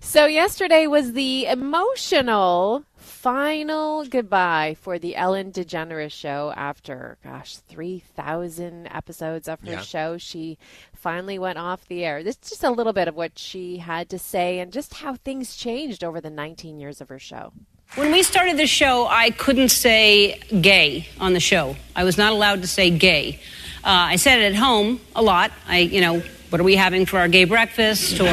So 0.00 0.26
yesterday 0.26 0.86
was 0.88 1.12
the 1.12 1.46
emotional 1.46 2.84
final 2.96 4.04
goodbye 4.06 4.76
for 4.80 4.98
the 4.98 5.14
Ellen 5.14 5.52
DeGeneres 5.52 6.10
show 6.12 6.52
after, 6.56 7.18
gosh, 7.22 7.56
three 7.58 7.98
thousand 8.00 8.86
episodes 8.88 9.46
of 9.48 9.60
her 9.60 9.72
Yeah. 9.72 9.80
show. 9.82 10.18
She 10.18 10.58
finally 10.94 11.38
went 11.38 11.58
off 11.58 11.86
the 11.86 12.04
air. 12.04 12.22
This 12.24 12.36
is 12.42 12.50
just 12.50 12.64
a 12.64 12.70
little 12.70 12.92
bit 12.94 13.06
of 13.08 13.14
what 13.14 13.38
she 13.38 13.78
had 13.78 14.08
to 14.10 14.18
say 14.18 14.58
and 14.58 14.72
just 14.72 14.94
how 14.94 15.14
things 15.16 15.54
changed 15.56 16.02
over 16.02 16.20
the 16.20 16.30
19 16.30 16.80
years 16.80 17.00
of 17.00 17.08
her 17.10 17.18
show. 17.18 17.52
When 17.96 18.10
we 18.10 18.24
started 18.24 18.56
the 18.56 18.66
show, 18.66 19.06
I 19.06 19.30
couldn't 19.30 19.68
say 19.68 20.40
gay 20.60 21.06
on 21.20 21.32
the 21.32 21.38
show. 21.38 21.76
I 21.94 22.02
was 22.02 22.18
not 22.18 22.32
allowed 22.32 22.62
to 22.62 22.66
say 22.66 22.90
gay. 22.90 23.38
Uh, 23.84 24.10
I 24.10 24.16
said 24.16 24.40
it 24.40 24.46
at 24.46 24.56
home 24.56 24.98
a 25.14 25.22
lot. 25.22 25.52
I, 25.68 25.78
you 25.78 26.00
know, 26.00 26.18
what 26.50 26.60
are 26.60 26.64
we 26.64 26.74
having 26.74 27.06
for 27.06 27.20
our 27.20 27.28
gay 27.28 27.44
breakfast? 27.44 28.18
Or 28.18 28.32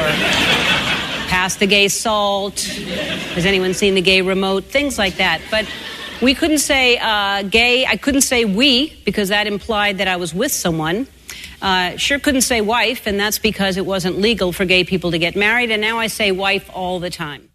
pass 1.29 1.57
the 1.57 1.67
gay 1.67 1.89
salt? 1.89 2.59
Has 2.61 3.45
anyone 3.45 3.75
seen 3.75 3.93
the 3.93 4.01
gay 4.01 4.23
remote? 4.23 4.63
Things 4.63 4.97
like 4.97 5.17
that. 5.17 5.41
But 5.51 5.71
we 6.23 6.33
couldn't 6.33 6.57
say 6.57 6.97
uh, 6.97 7.43
gay. 7.43 7.85
I 7.85 7.97
couldn't 7.97 8.21
say 8.21 8.45
we 8.45 8.99
because 9.05 9.29
that 9.29 9.45
implied 9.45 9.99
that 9.99 10.07
I 10.07 10.15
was 10.15 10.33
with 10.33 10.51
someone. 10.51 11.05
Uh, 11.61 11.97
sure 11.97 12.17
couldn't 12.17 12.41
say 12.41 12.61
wife, 12.61 13.05
and 13.05 13.19
that's 13.19 13.37
because 13.37 13.77
it 13.77 13.85
wasn't 13.85 14.17
legal 14.17 14.51
for 14.51 14.65
gay 14.65 14.83
people 14.83 15.11
to 15.11 15.19
get 15.19 15.35
married. 15.35 15.69
And 15.69 15.83
now 15.83 15.99
I 15.99 16.07
say 16.07 16.31
wife 16.31 16.67
all 16.73 16.99
the 16.99 17.11
time. 17.11 17.50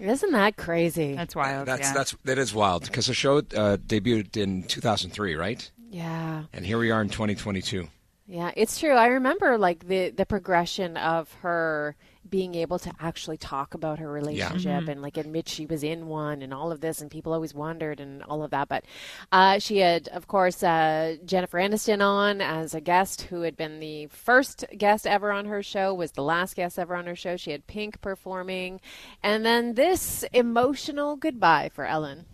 Isn't 0.00 0.32
that 0.32 0.56
crazy? 0.56 1.14
That's 1.14 1.34
wild. 1.34 1.66
That's 1.66 1.88
yeah. 1.88 1.92
that's 1.92 2.16
that 2.24 2.38
is 2.38 2.54
wild 2.54 2.84
because 2.84 3.06
the 3.06 3.14
show 3.14 3.38
uh, 3.38 3.78
debuted 3.78 4.36
in 4.36 4.64
2003, 4.64 5.34
right? 5.34 5.70
yeah. 5.90 6.44
And 6.52 6.66
here 6.66 6.78
we 6.78 6.90
are 6.90 7.00
in 7.00 7.08
2022. 7.08 7.88
Yeah, 8.28 8.50
it's 8.56 8.80
true. 8.80 8.92
I 8.92 9.06
remember 9.06 9.56
like 9.56 9.86
the 9.86 10.10
the 10.10 10.26
progression 10.26 10.96
of 10.96 11.32
her 11.42 11.96
being 12.28 12.56
able 12.56 12.78
to 12.80 12.92
actually 12.98 13.36
talk 13.36 13.74
about 13.74 14.00
her 14.00 14.10
relationship 14.10 14.88
and 14.88 15.00
like 15.00 15.16
admit 15.16 15.48
she 15.48 15.64
was 15.64 15.84
in 15.84 16.08
one 16.08 16.42
and 16.42 16.52
all 16.52 16.72
of 16.72 16.80
this 16.80 17.00
and 17.00 17.08
people 17.08 17.32
always 17.32 17.54
wondered 17.54 18.00
and 18.00 18.20
all 18.24 18.42
of 18.42 18.50
that 18.50 18.68
but 18.68 18.84
uh, 19.30 19.60
she 19.60 19.78
had 19.78 20.08
of 20.08 20.26
course 20.26 20.64
uh, 20.64 21.14
jennifer 21.24 21.58
aniston 21.58 22.04
on 22.04 22.40
as 22.40 22.74
a 22.74 22.80
guest 22.80 23.22
who 23.22 23.42
had 23.42 23.56
been 23.56 23.78
the 23.78 24.08
first 24.08 24.64
guest 24.76 25.06
ever 25.06 25.30
on 25.30 25.44
her 25.44 25.62
show 25.62 25.94
was 25.94 26.12
the 26.12 26.22
last 26.22 26.56
guest 26.56 26.78
ever 26.80 26.96
on 26.96 27.06
her 27.06 27.16
show. 27.16 27.36
She 27.36 27.50
had 27.50 27.66
pink 27.66 28.00
performing. 28.00 28.80
And 29.22 29.44
then 29.44 29.74
this 29.74 30.24
emotional 30.32 31.16
goodbye 31.16 31.70
for 31.72 31.84
ellen 31.84 32.26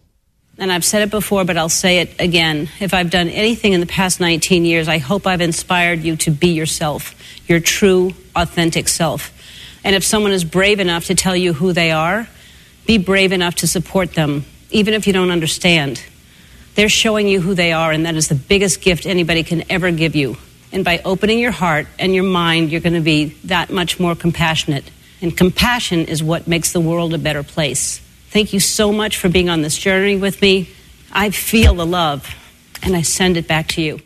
And 0.58 0.70
I've 0.70 0.84
said 0.84 1.02
it 1.02 1.10
before, 1.10 1.44
but 1.44 1.56
I'll 1.56 1.68
say 1.68 1.98
it 1.98 2.20
again. 2.20 2.68
If 2.78 2.92
I've 2.92 3.10
done 3.10 3.28
anything 3.28 3.72
in 3.72 3.80
the 3.80 3.86
past 3.86 4.20
19 4.20 4.64
years, 4.64 4.86
I 4.86 4.98
hope 4.98 5.26
I've 5.26 5.40
inspired 5.40 6.00
you 6.02 6.16
to 6.16 6.30
be 6.30 6.48
yourself, 6.48 7.14
your 7.48 7.58
true, 7.58 8.12
authentic 8.36 8.88
self. 8.88 9.32
And 9.82 9.96
if 9.96 10.04
someone 10.04 10.32
is 10.32 10.44
brave 10.44 10.78
enough 10.78 11.06
to 11.06 11.14
tell 11.14 11.34
you 11.34 11.52
who 11.54 11.72
they 11.72 11.90
are, 11.90 12.28
be 12.86 12.98
brave 12.98 13.32
enough 13.32 13.56
to 13.56 13.66
support 13.66 14.12
them, 14.12 14.44
even 14.70 14.94
if 14.94 15.06
you 15.06 15.12
don't 15.12 15.30
understand. 15.30 16.02
They're 16.74 16.88
showing 16.88 17.28
you 17.28 17.40
who 17.40 17.54
they 17.54 17.72
are, 17.72 17.90
and 17.90 18.06
that 18.06 18.14
is 18.14 18.28
the 18.28 18.34
biggest 18.34 18.80
gift 18.80 19.06
anybody 19.06 19.42
can 19.42 19.64
ever 19.70 19.90
give 19.90 20.14
you. 20.14 20.36
And 20.70 20.84
by 20.84 21.00
opening 21.04 21.38
your 21.38 21.50
heart 21.50 21.86
and 21.98 22.14
your 22.14 22.24
mind, 22.24 22.70
you're 22.70 22.80
going 22.80 22.94
to 22.94 23.00
be 23.00 23.36
that 23.44 23.70
much 23.70 23.98
more 23.98 24.14
compassionate. 24.14 24.84
And 25.20 25.36
compassion 25.36 26.06
is 26.06 26.22
what 26.22 26.46
makes 26.46 26.72
the 26.72 26.80
world 26.80 27.14
a 27.14 27.18
better 27.18 27.42
place. 27.42 28.00
Thank 28.32 28.54
you 28.54 28.60
so 28.60 28.92
much 28.92 29.18
for 29.18 29.28
being 29.28 29.50
on 29.50 29.60
this 29.60 29.76
journey 29.76 30.16
with 30.16 30.40
me. 30.40 30.70
I 31.12 31.28
feel 31.28 31.74
the 31.74 31.84
love, 31.84 32.34
and 32.82 32.96
I 32.96 33.02
send 33.02 33.36
it 33.36 33.46
back 33.46 33.68
to 33.68 33.82
you. 33.82 34.00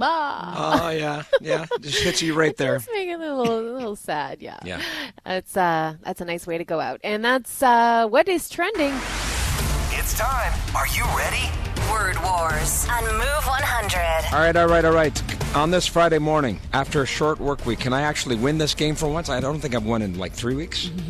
ah. 0.00 0.86
Oh 0.86 0.90
yeah, 0.90 1.22
yeah, 1.40 1.66
just 1.80 2.02
hits 2.02 2.20
you 2.22 2.34
right 2.34 2.56
there. 2.62 2.74
It's 2.76 2.88
making 2.92 3.12
it 3.12 3.20
a 3.20 3.34
little, 3.36 3.60
a 3.60 3.70
little 3.72 3.94
sad, 3.94 4.42
yeah. 4.42 4.58
Yeah. 4.64 4.82
That's 5.24 5.56
uh, 5.56 5.94
that's 6.02 6.20
a 6.20 6.24
nice 6.24 6.44
way 6.44 6.58
to 6.58 6.64
go 6.64 6.80
out, 6.80 6.98
and 7.04 7.24
that's 7.24 7.62
uh, 7.62 8.08
what 8.08 8.28
is 8.28 8.48
trending. 8.48 8.92
It's 9.92 10.18
time. 10.18 10.52
Are 10.74 10.88
you 10.88 11.04
ready? 11.16 11.48
Word 11.88 12.20
Wars 12.24 12.88
on 12.90 13.04
Move 13.04 13.46
100. 13.46 14.34
All 14.34 14.40
right, 14.40 14.56
all 14.56 14.66
right, 14.66 14.84
all 14.84 14.92
right. 14.92 15.54
On 15.56 15.70
this 15.70 15.86
Friday 15.86 16.18
morning, 16.18 16.58
after 16.72 17.00
a 17.02 17.06
short 17.06 17.38
work 17.38 17.64
week, 17.64 17.78
can 17.78 17.92
I 17.92 18.02
actually 18.02 18.34
win 18.34 18.58
this 18.58 18.74
game 18.74 18.96
for 18.96 19.06
once? 19.08 19.28
I 19.28 19.38
don't 19.38 19.60
think 19.60 19.76
I've 19.76 19.86
won 19.86 20.02
in 20.02 20.18
like 20.18 20.32
three 20.32 20.56
weeks. 20.56 20.90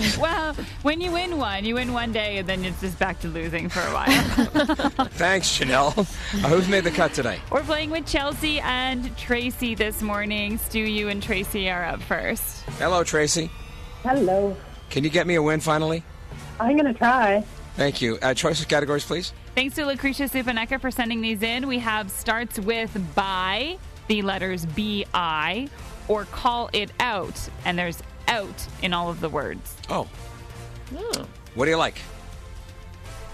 well, 0.20 0.54
when 0.82 1.00
you 1.00 1.12
win 1.12 1.38
one, 1.38 1.64
you 1.64 1.74
win 1.74 1.92
one 1.92 2.12
day, 2.12 2.38
and 2.38 2.48
then 2.48 2.64
it's 2.64 2.80
just 2.80 2.98
back 2.98 3.20
to 3.20 3.28
losing 3.28 3.68
for 3.68 3.80
a 3.80 3.92
while. 3.92 4.06
Thanks, 5.10 5.58
Janelle. 5.58 5.98
Uh, 5.98 6.48
who's 6.48 6.68
made 6.68 6.84
the 6.84 6.90
cut 6.90 7.14
today? 7.14 7.38
We're 7.50 7.62
playing 7.62 7.90
with 7.90 8.06
Chelsea 8.06 8.60
and 8.60 9.16
Tracy 9.16 9.74
this 9.74 10.02
morning. 10.02 10.58
Stu, 10.58 10.80
you 10.80 11.08
and 11.08 11.22
Tracy 11.22 11.70
are 11.70 11.84
up 11.84 12.02
first. 12.02 12.62
Hello, 12.78 13.04
Tracy. 13.04 13.50
Hello. 14.02 14.56
Can 14.90 15.04
you 15.04 15.10
get 15.10 15.26
me 15.26 15.36
a 15.36 15.42
win 15.42 15.60
finally? 15.60 16.02
I'm 16.60 16.76
going 16.76 16.92
to 16.92 16.98
try. 16.98 17.44
Thank 17.76 18.02
you. 18.02 18.18
Uh, 18.20 18.34
choice 18.34 18.60
of 18.60 18.68
categories, 18.68 19.04
please. 19.04 19.32
Thanks 19.54 19.74
to 19.76 19.86
Lucretia 19.86 20.24
Supanecker 20.24 20.80
for 20.80 20.90
sending 20.90 21.20
these 21.20 21.42
in. 21.42 21.66
We 21.66 21.78
have 21.78 22.10
starts 22.10 22.58
with 22.58 23.14
by, 23.14 23.78
the 24.08 24.22
letters 24.22 24.66
B 24.66 25.06
I, 25.14 25.68
or 26.08 26.24
call 26.26 26.68
it 26.72 26.90
out. 27.00 27.48
And 27.64 27.78
there's 27.78 28.02
out 28.28 28.66
in 28.82 28.92
all 28.92 29.08
of 29.10 29.20
the 29.20 29.28
words. 29.28 29.76
Oh. 29.88 30.08
What 31.54 31.64
do 31.66 31.70
you 31.70 31.76
like? 31.76 32.00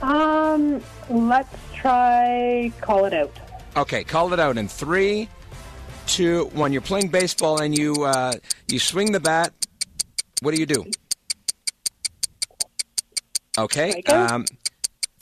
Um, 0.03 0.81
let's 1.11 1.55
try 1.75 2.73
call 2.81 3.05
it 3.05 3.13
out. 3.15 3.33
Okay, 3.77 4.05
call 4.05 4.33
it 4.33 4.39
out 4.41 4.57
in 4.59 4.69
three, 4.69 5.29
two, 6.07 6.47
one. 6.55 6.73
You're 6.73 6.83
playing 6.83 7.09
baseball 7.09 7.61
and 7.61 7.77
you 7.77 8.05
uh, 8.05 8.33
you 8.71 8.79
swing 8.79 9.13
the 9.13 9.21
bat. 9.21 9.53
What 10.43 10.55
do 10.55 10.61
you 10.61 10.67
do? 10.67 10.85
Okay. 13.59 14.03
Um, 14.05 14.45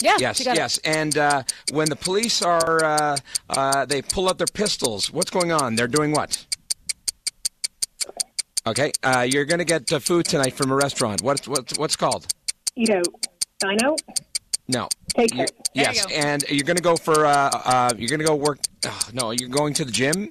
Yeah. 0.02 0.16
yes, 0.18 0.38
you 0.38 0.44
got 0.44 0.56
it. 0.56 0.58
yes. 0.58 0.78
And 0.84 1.16
uh, 1.16 1.42
when 1.72 1.88
the 1.88 1.96
police 1.96 2.42
are, 2.42 2.84
uh, 2.84 3.16
uh, 3.48 3.86
they 3.86 4.02
pull 4.02 4.28
out 4.28 4.36
their 4.36 4.46
pistols. 4.46 5.10
What's 5.10 5.30
going 5.30 5.52
on? 5.52 5.74
They're 5.76 5.88
doing 5.88 6.12
what? 6.12 6.44
Okay. 8.66 8.92
Uh, 9.02 9.26
you're 9.28 9.44
going 9.44 9.58
to 9.60 9.64
get 9.64 9.92
uh, 9.92 9.98
food 9.98 10.26
tonight 10.26 10.54
from 10.54 10.70
a 10.72 10.74
restaurant. 10.74 11.22
What's 11.22 11.46
what's 11.46 11.78
what's 11.78 11.96
called? 11.96 12.26
Eat 12.74 12.90
out. 12.90 13.06
Dine 13.60 13.78
out. 13.84 14.00
No. 14.68 14.88
Take 15.14 15.34
You- 15.34 15.42
it. 15.44 15.52
You 15.74 15.82
yes, 15.82 16.04
go. 16.06 16.14
and 16.14 16.42
you're 16.48 16.64
going 16.64 16.76
to 16.78 16.82
go 16.82 16.96
for. 16.96 17.26
Uh, 17.26 17.50
uh, 17.52 17.90
you're 17.96 18.08
going 18.08 18.20
to 18.20 18.26
go 18.26 18.34
work. 18.34 18.58
Oh, 18.86 19.00
no, 19.12 19.30
you're 19.30 19.48
going 19.50 19.74
to 19.74 19.84
the 19.84 19.92
gym. 19.92 20.28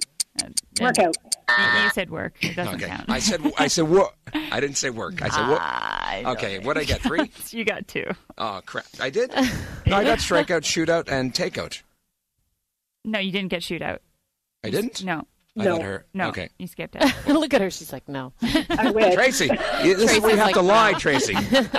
Work 0.80 0.98
out. 0.98 1.16
You, 1.48 1.82
you 1.84 1.90
said 1.90 2.10
work. 2.10 2.34
It 2.42 2.56
doesn't 2.56 2.74
Okay. 2.74 2.86
count. 2.88 3.08
I 3.08 3.20
said 3.20 3.40
I 3.56 3.68
said 3.68 3.88
work. 3.88 4.14
I 4.34 4.60
didn't 4.60 4.76
say 4.76 4.90
work. 4.90 5.22
I 5.22 5.28
said 5.28 5.48
work. 5.48 6.32
Okay, 6.36 6.54
think- 6.54 6.66
what 6.66 6.76
I 6.76 6.84
get? 6.84 7.00
Three? 7.00 7.30
you 7.50 7.64
got 7.64 7.86
two. 7.88 8.04
Oh 8.36 8.60
crap! 8.66 8.84
I 9.00 9.08
did. 9.10 9.32
No, 9.86 9.96
I 9.98 10.02
got 10.02 10.18
strikeout, 10.18 10.62
shootout, 10.62 11.08
and 11.08 11.32
takeout. 11.32 11.80
No, 13.04 13.20
you 13.20 13.30
didn't 13.30 13.50
get 13.50 13.62
shootout. 13.62 13.98
I 14.64 14.70
didn't. 14.70 15.04
No, 15.04 15.18
I 15.18 15.22
No. 15.64 15.76
got 15.76 15.82
her. 15.84 16.06
no. 16.14 16.28
Okay. 16.28 16.48
You 16.58 16.66
skipped 16.66 16.96
it. 16.98 17.26
Look 17.28 17.54
at 17.54 17.60
her. 17.60 17.70
She's 17.70 17.92
like, 17.92 18.08
no. 18.08 18.32
I 18.42 18.90
wish. 18.90 19.14
Tracy, 19.14 19.46
you- 19.82 19.96
this 19.96 20.12
is 20.12 20.20
where 20.20 20.32
you 20.32 20.36
Tracy's 20.36 20.38
have 20.38 20.52
to 20.52 20.62
lie, 20.62 20.92
no. 20.92 20.98
Tracy. 20.98 21.34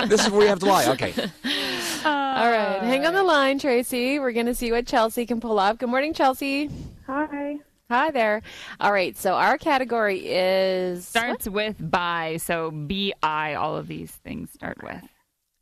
This 0.08 0.26
is 0.26 0.32
where 0.32 0.42
you 0.44 0.48
have 0.48 0.60
to 0.60 0.66
lie. 0.66 0.88
Okay. 0.88 1.13
All 2.06 2.50
right. 2.52 2.80
Hang 2.82 3.06
on 3.06 3.13
the 3.13 3.22
uh, 3.22 3.24
line, 3.24 3.60
Tracy. 3.60 4.20
We're 4.20 4.32
going 4.32 4.46
to 4.48 4.56
see 4.56 4.72
what 4.72 4.88
Chelsea 4.88 5.26
can 5.26 5.40
pull 5.40 5.60
off. 5.60 5.78
Good 5.78 5.90
morning, 5.90 6.13
Chelsea. 6.13 6.70
Hi. 7.06 7.58
Hi 7.90 8.12
there. 8.12 8.42
All 8.80 8.92
right. 8.92 9.16
So 9.16 9.34
our 9.36 9.58
category 9.58 10.20
is. 10.28 11.08
Starts 11.08 11.48
with 11.48 11.76
by, 11.80 12.38
so 12.38 12.72
B 12.72 13.13
I. 13.24 13.54
All 13.56 13.78
of 13.78 13.88
these 13.88 14.12
things 14.12 14.52
start 14.52 14.82
with. 14.84 15.02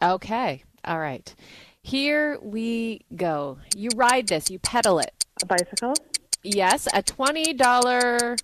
Okay. 0.01 0.63
All 0.86 0.99
right. 0.99 1.34
Here 1.82 2.39
we 2.41 3.01
go. 3.15 3.60
You 3.75 3.89
ride 3.95 4.28
this, 4.28 4.49
you 4.49 4.58
pedal 4.58 4.97
it. 4.99 5.25
A 5.43 5.45
bicycle. 5.45 5.93
Yes, 6.45 6.88
a 6.93 7.01
$20 7.01 8.38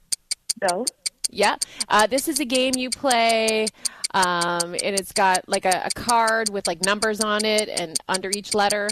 Bill. 0.59 0.85
Yeah. 1.29 1.55
Uh, 1.87 2.07
this 2.07 2.27
is 2.27 2.39
a 2.39 2.45
game 2.45 2.73
you 2.75 2.89
play, 2.89 3.67
um, 4.13 4.73
and 4.83 4.99
it's 4.99 5.11
got 5.11 5.47
like 5.47 5.65
a, 5.65 5.83
a 5.85 5.89
card 5.95 6.49
with 6.49 6.67
like 6.67 6.83
numbers 6.83 7.21
on 7.21 7.45
it, 7.45 7.69
and 7.69 7.97
under 8.09 8.29
each 8.35 8.53
letter, 8.53 8.89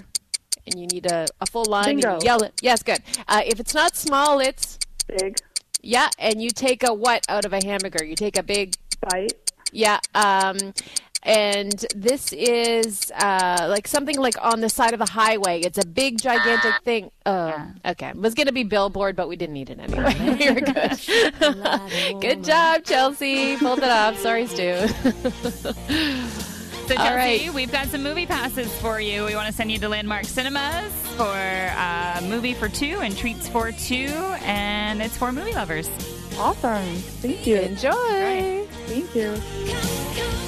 and 0.65 0.79
you 0.79 0.87
need 0.87 1.05
a, 1.07 1.25
a 1.41 1.45
full 1.45 1.65
line. 1.65 1.97
Bingo. 1.99 2.19
yell 2.23 2.43
it. 2.43 2.53
Yes, 2.61 2.81
good. 2.83 2.99
Uh, 3.27 3.41
if 3.45 3.59
it's 3.59 3.73
not 3.73 3.95
small, 3.95 4.39
it's 4.39 4.79
Big. 5.07 5.37
yeah, 5.81 6.09
and 6.17 6.41
you 6.41 6.49
take 6.49 6.83
a 6.83 6.93
what 6.93 7.25
out 7.27 7.45
of 7.45 7.51
a 7.53 7.59
hamburger? 7.63 8.05
You 8.05 8.15
take 8.15 8.37
a 8.37 8.43
big 8.43 8.75
Bite. 9.01 9.33
yeah. 9.73 9.99
Um, 10.15 10.57
and 11.23 11.85
this 11.95 12.31
is 12.31 13.11
uh, 13.11 13.67
like 13.69 13.87
something 13.87 14.17
like 14.17 14.35
on 14.41 14.61
the 14.61 14.69
side 14.69 14.93
of 14.93 14.99
the 14.99 15.09
highway. 15.09 15.61
It's 15.61 15.77
a 15.77 15.85
big, 15.85 16.19
gigantic 16.21 16.75
thing. 16.83 17.11
Uh, 17.25 17.67
Okay, 17.85 18.09
it 18.09 18.15
was 18.17 18.33
going 18.33 18.47
to 18.47 18.53
be 18.53 18.63
billboard, 18.63 19.15
but 19.15 19.27
we 19.27 19.35
didn't 19.35 19.53
need 19.53 19.69
it 19.69 19.79
anyway. 19.79 20.37
You're 20.39 20.61
good. 20.61 22.21
good 22.21 22.43
job, 22.43 22.83
Chelsea. 22.83 23.57
Pulled 23.57 23.79
it 23.79 23.89
off. 23.89 24.17
Sorry, 24.17 24.47
Stu. 24.47 24.87
So, 26.89 26.95
Chelsea, 26.95 27.15
right. 27.15 27.53
we've 27.53 27.71
got 27.71 27.85
some 27.87 28.01
movie 28.01 28.25
passes 28.25 28.73
for 28.79 28.99
you. 28.99 29.23
We 29.25 29.35
want 29.35 29.45
to 29.45 29.53
send 29.53 29.71
you 29.71 29.77
to 29.77 29.89
Landmark 29.89 30.25
Cinemas 30.25 30.91
for 31.17 31.23
a 31.23 32.19
movie 32.23 32.55
for 32.55 32.67
two 32.67 32.99
and 33.01 33.15
treats 33.15 33.47
for 33.47 33.71
two, 33.71 34.07
and 34.43 34.99
it's 34.99 35.15
for 35.15 35.31
movie 35.31 35.53
lovers. 35.53 35.87
Awesome. 36.39 36.95
Thank 37.21 37.45
you. 37.45 37.57
Enjoy. 37.57 38.65
Thank 38.87 39.13
you. 39.13 40.38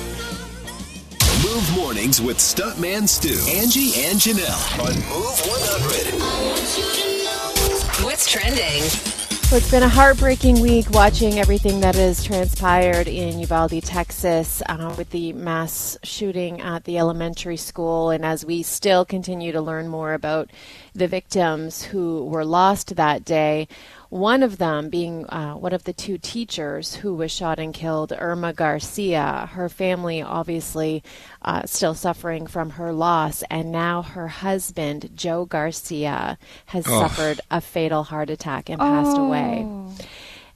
Move 1.52 1.76
mornings 1.76 2.22
with 2.22 2.38
Stuntman 2.38 3.10
Stu, 3.10 3.38
Angie, 3.50 4.06
and 4.06 4.18
Janelle 4.18 4.80
on 4.80 4.96
Move 5.10 5.38
100. 5.44 8.06
What's 8.06 8.32
trending? 8.32 8.84
So 8.84 9.58
it's 9.58 9.70
been 9.70 9.84
a 9.84 9.90
heartbreaking 9.90 10.62
week 10.62 10.90
watching 10.92 11.40
everything 11.40 11.82
that 11.82 11.96
has 11.96 12.24
transpired 12.24 13.10
in 13.10 13.42
Uvalde, 13.42 13.84
Texas, 13.84 14.62
uh, 14.70 14.96
with 14.98 15.10
the 15.10 15.34
mass 15.34 15.98
shooting 16.04 16.62
at 16.62 16.86
the 16.86 16.98
elementary 16.98 17.58
school. 17.58 18.12
And 18.12 18.24
as 18.24 18.46
we 18.46 18.64
still 18.64 19.04
continue 19.04 19.52
to 19.52 19.60
learn 19.60 19.90
more 19.90 20.14
about 20.14 20.50
the 20.94 21.10
victims 21.10 21.84
who 21.84 22.24
were 22.28 22.46
lost 22.46 22.96
that 22.96 23.26
day, 23.26 23.68
one 24.12 24.44
of 24.44 24.58
them 24.58 24.90
being 24.90 25.26
uh, 25.30 25.54
one 25.54 25.72
of 25.72 25.86
the 25.86 25.94
two 25.94 26.18
teachers 26.18 26.96
who 26.96 27.16
was 27.16 27.32
shot 27.32 27.60
and 27.60 27.74
killed, 27.74 28.12
Irma 28.18 28.52
Garcia. 28.52 29.50
Her 29.54 29.70
family 29.70 30.22
obviously 30.22 31.02
uh, 31.42 31.64
still 31.66 31.94
suffering 31.96 32.46
from 32.46 32.72
her 32.72 32.92
loss, 32.92 33.42
and 33.50 33.72
now 33.72 34.02
her 34.02 34.28
husband, 34.28 35.10
Joe 35.16 35.46
Garcia, 35.46 36.38
has 36.68 36.86
Oh. 36.88 37.00
suffered 37.00 37.40
a 37.50 37.62
fatal 37.62 38.04
heart 38.04 38.30
attack 38.30 38.70
and 38.70 38.80
passed 38.80 39.18
away. 39.18 39.66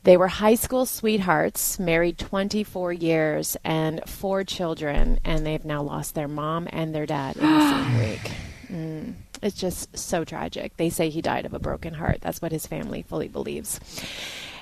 They 0.04 0.18
were 0.18 0.28
high 0.28 0.56
school 0.56 0.86
sweethearts, 0.86 1.80
married 1.80 2.18
24 2.18 2.91
years, 2.91 3.56
and 3.63 4.02
four 4.06 4.44
children, 4.44 5.20
and 5.24 5.46
they've 5.46 5.63
now 5.65 5.82
lost 5.82 6.13
their 6.13 6.28
mom 6.28 6.68
and 6.74 6.94
their 6.94 7.06
dad 7.06 7.38
in 7.38 7.41
the 7.41 7.70
same 7.72 8.00
week. 8.10 8.32
Mm. 8.70 9.13
It's 9.46 9.56
just 9.56 9.96
so 9.96 10.24
tragic. 10.24 10.76
They 10.78 10.90
say 10.90 11.10
he 11.10 11.22
died 11.22 11.46
of 11.46 11.54
a 11.54 11.60
broken 11.60 11.94
heart. 11.94 12.18
That's 12.20 12.42
what 12.42 12.52
his 12.52 12.66
family 12.66 13.04
fully 13.04 13.28
believes. 13.28 13.80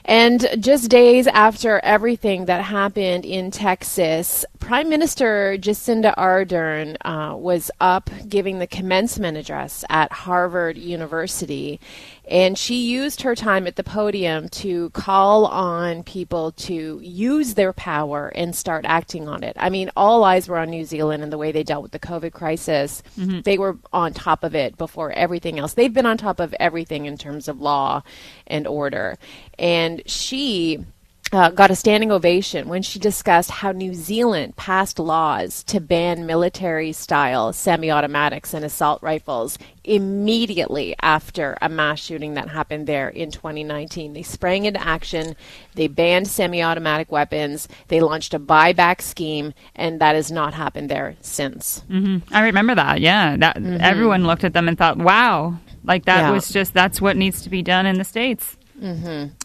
And 0.05 0.47
just 0.59 0.89
days 0.89 1.27
after 1.27 1.79
everything 1.79 2.45
that 2.45 2.63
happened 2.63 3.25
in 3.25 3.51
Texas, 3.51 4.45
Prime 4.59 4.89
Minister 4.89 5.57
Jacinda 5.57 6.15
Ardern 6.15 6.95
uh, 7.01 7.35
was 7.35 7.69
up 7.79 8.09
giving 8.27 8.59
the 8.59 8.67
commencement 8.67 9.37
address 9.37 9.83
at 9.89 10.11
Harvard 10.11 10.77
University. 10.77 11.79
And 12.25 12.57
she 12.57 12.85
used 12.85 13.21
her 13.23 13.35
time 13.35 13.67
at 13.67 13.75
the 13.75 13.83
podium 13.83 14.47
to 14.49 14.89
call 14.91 15.45
on 15.45 16.03
people 16.03 16.53
to 16.53 16.99
use 17.03 17.55
their 17.55 17.73
power 17.73 18.29
and 18.29 18.55
start 18.55 18.85
acting 18.85 19.27
on 19.27 19.43
it. 19.43 19.57
I 19.59 19.69
mean, 19.69 19.91
all 19.97 20.23
eyes 20.23 20.47
were 20.47 20.57
on 20.57 20.69
New 20.69 20.85
Zealand 20.85 21.23
and 21.23 21.33
the 21.33 21.37
way 21.37 21.51
they 21.51 21.63
dealt 21.63 21.83
with 21.83 21.91
the 21.91 21.99
COVID 21.99 22.31
crisis. 22.31 23.03
They 23.43 23.57
were 23.57 23.77
on 23.91 24.13
top 24.13 24.45
of 24.45 24.55
it 24.55 24.77
before 24.77 25.11
everything 25.11 25.59
else. 25.59 25.73
They've 25.73 25.93
been 25.93 26.05
on 26.05 26.17
top 26.17 26.39
of 26.39 26.55
everything 26.59 27.05
in 27.05 27.17
terms 27.17 27.49
of 27.49 27.59
law 27.59 28.03
and 28.47 28.65
order. 28.67 29.17
And 29.59 29.92
she 30.05 30.85
uh, 31.31 31.49
got 31.49 31.71
a 31.71 31.75
standing 31.75 32.11
ovation 32.11 32.67
when 32.67 32.83
she 32.83 32.99
discussed 32.99 33.49
how 33.49 33.71
New 33.71 33.93
Zealand 33.95 34.55
passed 34.55 34.99
laws 34.99 35.63
to 35.63 35.79
ban 35.79 36.25
military 36.27 36.91
style 36.91 37.51
semi 37.53 37.89
automatics 37.91 38.53
and 38.53 38.63
assault 38.63 39.01
rifles 39.01 39.57
immediately 39.83 40.95
after 41.01 41.57
a 41.61 41.67
mass 41.69 41.99
shooting 41.99 42.35
that 42.35 42.49
happened 42.49 42.85
there 42.85 43.09
in 43.09 43.31
2019. 43.31 44.13
They 44.13 44.21
sprang 44.21 44.65
into 44.65 44.85
action, 44.85 45.35
they 45.73 45.87
banned 45.87 46.27
semi 46.27 46.61
automatic 46.61 47.11
weapons, 47.11 47.67
they 47.87 47.99
launched 47.99 48.35
a 48.35 48.39
buyback 48.39 49.01
scheme, 49.01 49.53
and 49.75 49.99
that 50.01 50.13
has 50.15 50.31
not 50.31 50.53
happened 50.53 50.89
there 50.89 51.15
since. 51.21 51.83
I 52.31 52.43
remember 52.43 52.75
that. 52.75 53.01
Yeah, 53.01 53.37
that 53.37 53.57
everyone 53.81 54.27
looked 54.27 54.43
at 54.43 54.53
them 54.53 54.67
and 54.67 54.77
thought, 54.77 54.97
"Wow, 54.97 55.57
like 55.83 56.05
that 56.05 56.17
Mm-hmm. 56.17 56.27
Yeah. 56.27 56.31
was 56.31 56.49
just 56.49 56.73
that's 56.75 57.01
what 57.01 57.17
needs 57.17 57.41
to 57.41 57.49
be 57.49 57.63
done 57.63 57.87
in 57.87 57.97
the 57.97 58.03
states." 58.03 58.55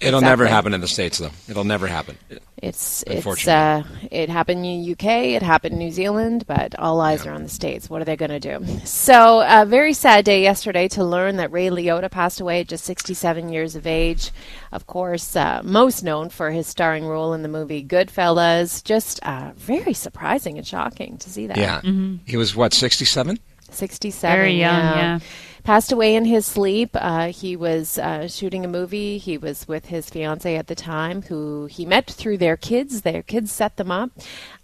It'll 0.01 0.21
never 0.21 0.47
happen 0.47 0.75
in 0.75 0.81
the 0.81 0.89
states, 0.89 1.19
though. 1.19 1.31
It'll 1.49 1.65
never 1.65 1.87
happen. 1.87 2.19
It's 2.61 3.05
it's 3.07 3.47
uh, 3.47 3.85
it 4.11 4.29
happened 4.29 4.67
in 4.67 4.83
the 4.83 4.93
UK, 4.93 5.05
it 5.37 5.43
happened 5.43 5.75
in 5.75 5.79
New 5.79 5.93
Zealand, 5.93 6.45
but 6.49 6.77
all 6.77 7.01
eyes 7.01 7.25
are 7.25 7.33
on 7.33 7.45
the 7.45 7.49
states. 7.49 7.89
What 7.89 8.03
are 8.03 8.05
they 8.05 8.17
going 8.17 8.33
to 8.33 8.41
do? 8.41 8.67
So, 8.85 9.45
a 9.47 9.65
very 9.65 9.93
sad 9.93 10.25
day 10.25 10.43
yesterday 10.43 10.89
to 10.89 11.05
learn 11.05 11.37
that 11.37 11.53
Ray 11.53 11.69
Liotta 11.69 12.11
passed 12.11 12.41
away 12.41 12.63
at 12.63 12.69
just 12.69 12.85
67 12.85 13.49
years 13.49 13.77
of 13.77 13.87
age. 13.87 14.33
Of 14.73 14.89
course, 14.89 15.37
uh, 15.37 15.61
most 15.63 16.03
known 16.03 16.31
for 16.31 16.51
his 16.51 16.67
starring 16.67 17.07
role 17.07 17.33
in 17.33 17.43
the 17.43 17.49
movie 17.49 17.85
Goodfellas. 17.85 18.83
Just 18.83 19.21
uh, 19.23 19.53
very 19.55 19.95
surprising 19.95 20.59
and 20.59 20.67
shocking 20.67 21.17
to 21.19 21.31
see 21.31 21.47
that. 21.47 21.57
Yeah. 21.57 21.81
He 22.27 22.37
was 22.37 22.57
what, 22.57 22.75
67? 22.75 23.39
67. 23.71 24.37
Very 24.37 24.55
young, 24.55 24.81
yeah. 24.81 25.19
Passed 25.65 25.93
away 25.93 26.15
in 26.15 26.25
his 26.25 26.47
sleep. 26.47 26.91
Uh, 26.95 27.29
he 27.29 27.57
was 27.57 27.99
uh, 27.99 28.29
shooting 28.29 28.65
a 28.65 28.69
movie. 28.69 29.19
He 29.19 29.37
was 29.37 29.69
with 29.69 29.87
his 29.87 30.09
fiance 30.09 30.57
at 30.57 30.67
the 30.67 30.75
time, 30.75 31.23
who 31.23 31.67
he 31.67 31.85
met 31.85 32.11
through 32.11 32.39
their 32.39 32.57
kids. 32.57 33.03
Their 33.03 33.23
kids 33.23 33.53
set 33.53 33.77
them 33.77 33.91
up. 33.91 34.11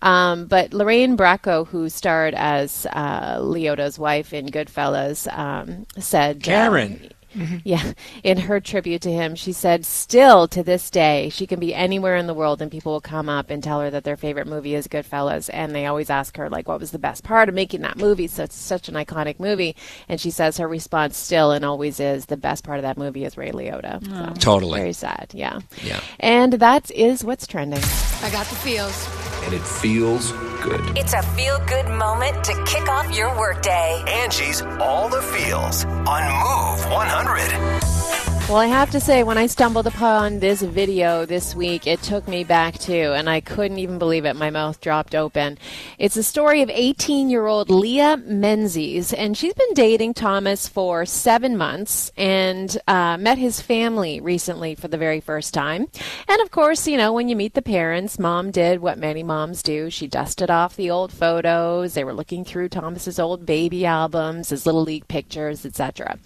Um, 0.03 0.47
but 0.47 0.73
Lorraine 0.73 1.17
Bracco, 1.17 1.67
who 1.67 1.89
starred 1.89 2.35
as 2.35 2.87
uh, 2.93 3.39
Liotta's 3.41 3.99
wife 3.99 4.33
in 4.33 4.47
Goodfellas, 4.47 5.27
um, 5.37 5.87
said, 5.99 6.37
uh, 6.39 7.14
Karen. 7.35 7.51
Yeah, 7.65 7.93
in 8.23 8.39
her 8.39 8.61
tribute 8.61 9.03
to 9.03 9.13
him, 9.13 9.35
she 9.35 9.53
said, 9.53 9.87
still 9.87 10.47
to 10.49 10.63
this 10.63 10.91
day, 10.91 11.29
she 11.31 11.47
can 11.47 11.59
be 11.59 11.75
anywhere 11.75 12.17
in 12.17 12.27
the 12.27 12.35
world 12.35 12.61
and 12.61 12.71
people 12.71 12.93
will 12.93 13.01
come 13.01 13.29
up 13.29 13.51
and 13.51 13.63
tell 13.63 13.81
her 13.81 13.91
that 13.91 14.05
their 14.05 14.17
favorite 14.17 14.47
movie 14.47 14.75
is 14.75 14.87
Goodfellas. 14.87 15.49
And 15.53 15.75
they 15.75 15.87
always 15.87 16.11
ask 16.11 16.37
her, 16.37 16.51
like, 16.51 16.69
what 16.69 16.81
was 16.81 16.91
the 16.91 16.99
best 16.99 17.25
part 17.25 17.49
of 17.49 17.55
making 17.55 17.81
that 17.83 17.97
movie? 17.97 18.27
So 18.27 18.45
it's 18.45 18.57
such 18.57 18.89
an 18.89 18.95
iconic 18.95 19.41
movie. 19.41 19.77
And 20.09 20.21
she 20.21 20.31
says 20.31 20.59
her 20.59 20.69
response 20.69 21.17
still 21.17 21.53
and 21.53 21.65
always 21.65 22.01
is 22.01 22.27
the 22.27 22.37
best 22.37 22.65
part 22.65 22.79
of 22.79 22.83
that 22.83 22.99
movie 22.99 23.25
is 23.25 23.37
Ray 23.37 23.51
Liotta. 23.53 24.05
So, 24.07 24.35
Totally. 24.41 24.79
Very 24.79 24.93
sad, 24.93 25.31
yeah. 25.33 25.61
Yeah. 25.83 26.01
And 26.21 26.55
that 26.55 26.91
is 26.91 27.25
what's 27.25 27.47
trending. 27.47 27.83
I 28.23 28.31
got 28.31 28.47
the 28.47 28.57
feels. 28.57 29.09
And 29.45 29.55
it 29.55 29.63
feels 29.63 30.33
good. 30.65 30.97
It's 30.97 31.13
a 31.13 31.23
feel 31.23 31.59
good 31.67 31.87
moment 31.87 32.43
to 32.45 32.65
kick 32.65 32.89
off 32.89 33.15
your 33.15 33.37
workday. 33.39 34.03
Angie's 34.07 34.63
All 34.81 35.09
the 35.09 35.21
Feels 35.21 35.85
on 35.85 36.23
Move 36.25 36.91
100. 36.91 38.04
Well, 38.47 38.59
I 38.59 38.67
have 38.67 38.91
to 38.91 39.01
say, 39.01 39.23
when 39.23 39.39
I 39.39 39.47
stumbled 39.47 39.87
upon 39.87 40.39
this 40.39 40.61
video 40.61 41.25
this 41.25 41.55
week, 41.55 41.87
it 41.87 42.03
took 42.03 42.29
me 42.29 42.45
back 42.45 42.79
too, 42.79 43.15
and 43.17 43.29
I 43.29 43.41
couldn't 43.41 43.79
even 43.79 43.99
believe 43.99 44.27
it. 44.27 44.37
My 44.37 44.51
mouth 44.51 44.83
dropped 44.83 45.15
open. 45.15 45.57
It's 45.99 46.19
a 46.19 46.23
story 46.23 46.61
of 46.61 46.69
18 46.69 47.31
year 47.31 47.47
old 47.47 47.71
Leah 47.71 48.19
Menzies, 48.19 49.15
and 49.15 49.35
she's 49.35 49.55
been 49.55 49.73
dating 49.73 50.13
Thomas 50.13 50.69
for 50.69 51.07
seven 51.07 51.57
months 51.57 52.13
and 52.19 52.77
uh, 52.87 53.17
met 53.17 53.39
his 53.39 53.63
family 53.63 54.21
recently 54.21 54.75
for 54.75 54.89
the 54.89 54.99
very 54.99 55.21
first 55.21 55.55
time. 55.55 55.87
And 56.29 56.43
of 56.43 56.51
course, 56.51 56.87
you 56.87 56.99
know, 56.99 57.15
when 57.15 57.31
you 57.31 57.37
meet 57.37 57.55
the 57.55 57.63
parents, 57.63 58.19
mom 58.19 58.51
did 58.51 58.81
what 58.81 58.99
many 58.99 59.23
moms 59.23 59.63
do. 59.63 59.89
She 59.89 60.07
dusted 60.07 60.51
off 60.51 60.77
the 60.77 60.91
old 60.91 61.13
photos. 61.13 61.95
They 61.95 62.05
were 62.05 62.13
looking 62.13 62.45
through 62.45 62.69
Thomas's 62.69 63.19
old 63.19 63.47
baby 63.47 63.87
albums, 63.87 64.51
his 64.51 64.67
little 64.67 64.83
league 64.83 65.09
pictures, 65.09 65.65
etc. 65.65 66.19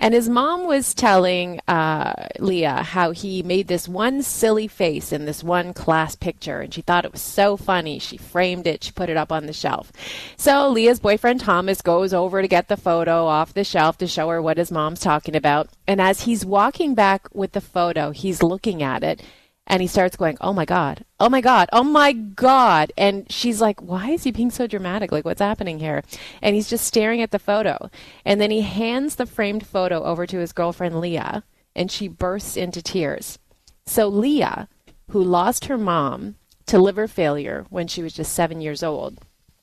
And 0.00 0.14
his 0.14 0.28
mom 0.28 0.66
was 0.66 0.94
telling 0.94 1.59
uh, 1.68 2.12
Leah 2.38 2.82
how 2.82 3.10
he 3.10 3.42
made 3.42 3.68
this 3.68 3.88
one 3.88 4.22
silly 4.22 4.68
face 4.68 5.12
in 5.12 5.24
this 5.24 5.42
one 5.42 5.72
class 5.72 6.16
picture, 6.16 6.60
and 6.60 6.72
she 6.72 6.82
thought 6.82 7.04
it 7.04 7.12
was 7.12 7.22
so 7.22 7.56
funny. 7.56 7.98
She 7.98 8.16
framed 8.16 8.66
it, 8.66 8.84
she 8.84 8.92
put 8.92 9.08
it 9.08 9.16
up 9.16 9.32
on 9.32 9.46
the 9.46 9.52
shelf. 9.52 9.92
So 10.36 10.68
Leah's 10.68 11.00
boyfriend 11.00 11.40
Thomas 11.40 11.82
goes 11.82 12.12
over 12.12 12.42
to 12.42 12.48
get 12.48 12.68
the 12.68 12.76
photo 12.76 13.26
off 13.26 13.54
the 13.54 13.64
shelf 13.64 13.98
to 13.98 14.06
show 14.06 14.28
her 14.28 14.42
what 14.42 14.58
his 14.58 14.70
mom's 14.70 15.00
talking 15.00 15.36
about. 15.36 15.68
And 15.86 16.00
as 16.00 16.22
he's 16.22 16.44
walking 16.44 16.94
back 16.94 17.28
with 17.34 17.52
the 17.52 17.60
photo, 17.60 18.10
he's 18.10 18.42
looking 18.42 18.82
at 18.82 19.02
it. 19.02 19.22
And 19.70 19.80
he 19.80 19.86
starts 19.86 20.16
going, 20.16 20.36
Oh 20.40 20.52
my 20.52 20.64
God, 20.64 21.04
oh 21.20 21.28
my 21.28 21.40
God, 21.40 21.68
oh 21.72 21.84
my 21.84 22.12
God. 22.12 22.92
And 22.98 23.30
she's 23.30 23.60
like, 23.60 23.80
Why 23.80 24.10
is 24.10 24.24
he 24.24 24.32
being 24.32 24.50
so 24.50 24.66
dramatic? 24.66 25.12
Like, 25.12 25.24
what's 25.24 25.40
happening 25.40 25.78
here? 25.78 26.02
And 26.42 26.56
he's 26.56 26.68
just 26.68 26.84
staring 26.84 27.22
at 27.22 27.30
the 27.30 27.38
photo. 27.38 27.88
And 28.24 28.40
then 28.40 28.50
he 28.50 28.62
hands 28.62 29.14
the 29.14 29.26
framed 29.26 29.64
photo 29.64 30.02
over 30.02 30.26
to 30.26 30.38
his 30.38 30.52
girlfriend, 30.52 30.98
Leah, 30.98 31.44
and 31.76 31.88
she 31.88 32.08
bursts 32.08 32.56
into 32.56 32.82
tears. 32.82 33.38
So, 33.86 34.08
Leah, 34.08 34.68
who 35.10 35.22
lost 35.22 35.66
her 35.66 35.78
mom 35.78 36.34
to 36.66 36.80
liver 36.80 37.06
failure 37.06 37.64
when 37.70 37.86
she 37.86 38.02
was 38.02 38.12
just 38.12 38.32
seven 38.32 38.60
years 38.60 38.82
old, 38.82 39.20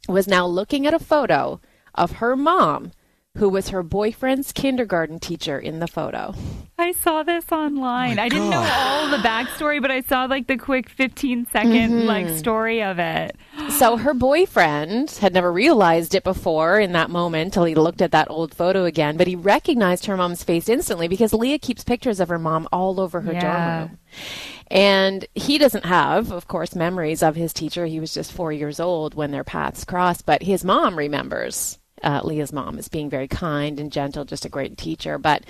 was 0.07 0.25
now 0.25 0.47
looking 0.47 0.87
at 0.87 0.93
a 0.93 0.99
photo 0.99 1.59
of 1.93 2.13
her 2.13 2.37
mom, 2.37 2.93
who 3.38 3.50
was 3.50 3.69
her 3.69 3.84
boyfriend's 3.84 4.52
kindergarten 4.52 5.19
teacher 5.19 5.60
in 5.60 5.80
the 5.80 5.88
photo. 5.88 6.34
I 6.80 6.91
saw 6.91 7.23
this 7.23 7.45
online. 7.52 8.17
Oh 8.17 8.23
I 8.23 8.30
didn't 8.30 8.50
know 8.50 8.67
all 8.71 9.10
the 9.10 9.17
backstory, 9.17 9.82
but 9.82 9.91
I 9.91 10.02
saw 10.02 10.26
like 10.26 10.47
the 10.47 10.58
quick 10.58 10.89
15 10.89 11.47
second 11.52 11.71
mm-hmm. 11.71 12.08
like 12.08 12.30
story 12.30 12.82
of 12.84 13.00
it. 13.00 13.36
So 13.69 13.97
her 13.97 14.13
boyfriend 14.13 15.12
had 15.12 15.34
never 15.34 15.52
realized 15.52 16.15
it 16.15 16.23
before 16.23 16.80
in 16.80 16.93
that 16.93 17.10
moment 17.10 17.54
till 17.54 17.65
he 17.65 17.76
looked 17.76 18.02
at 18.02 18.12
that 18.12 18.30
old 18.30 18.54
photo 18.54 18.86
again, 18.86 19.17
but 19.17 19.28
he 19.28 19.36
recognized 19.36 20.06
her 20.06 20.17
mom's 20.17 20.43
face 20.43 20.67
instantly 20.67 21.08
because 21.08 21.34
Leah 21.34 21.60
keeps 21.60 21.84
pictures 21.84 22.19
of 22.19 22.30
her 22.30 22.39
mom 22.39 22.67
all 22.71 23.00
over 23.00 23.21
her 23.21 23.34
dorm 23.34 23.80
room. 23.80 23.97
And 24.69 25.26
he 25.34 25.58
doesn't 25.58 25.86
have, 25.86 26.32
of 26.32 26.47
course, 26.47 26.76
memories 26.76 27.23
of 27.23 27.36
his 27.36 27.54
teacher. 27.54 27.86
He 27.86 28.00
was 28.00 28.13
just 28.13 28.34
four 28.34 28.52
years 28.52 28.80
old 28.80 29.13
when 29.13 29.32
their 29.32 29.43
paths 29.43 29.86
crossed, 29.86 30.26
but 30.26 30.43
his 30.43 30.65
mom 30.65 30.97
remembers 30.97 31.78
uh, 32.03 32.21
Leah's 32.23 32.53
mom 32.53 32.77
as 32.77 32.88
being 32.88 33.10
very 33.10 33.27
kind 33.27 33.79
and 33.79 33.91
gentle, 33.91 34.25
just 34.25 34.45
a 34.45 34.49
great 34.49 34.77
teacher. 34.77 35.17
But 35.17 35.43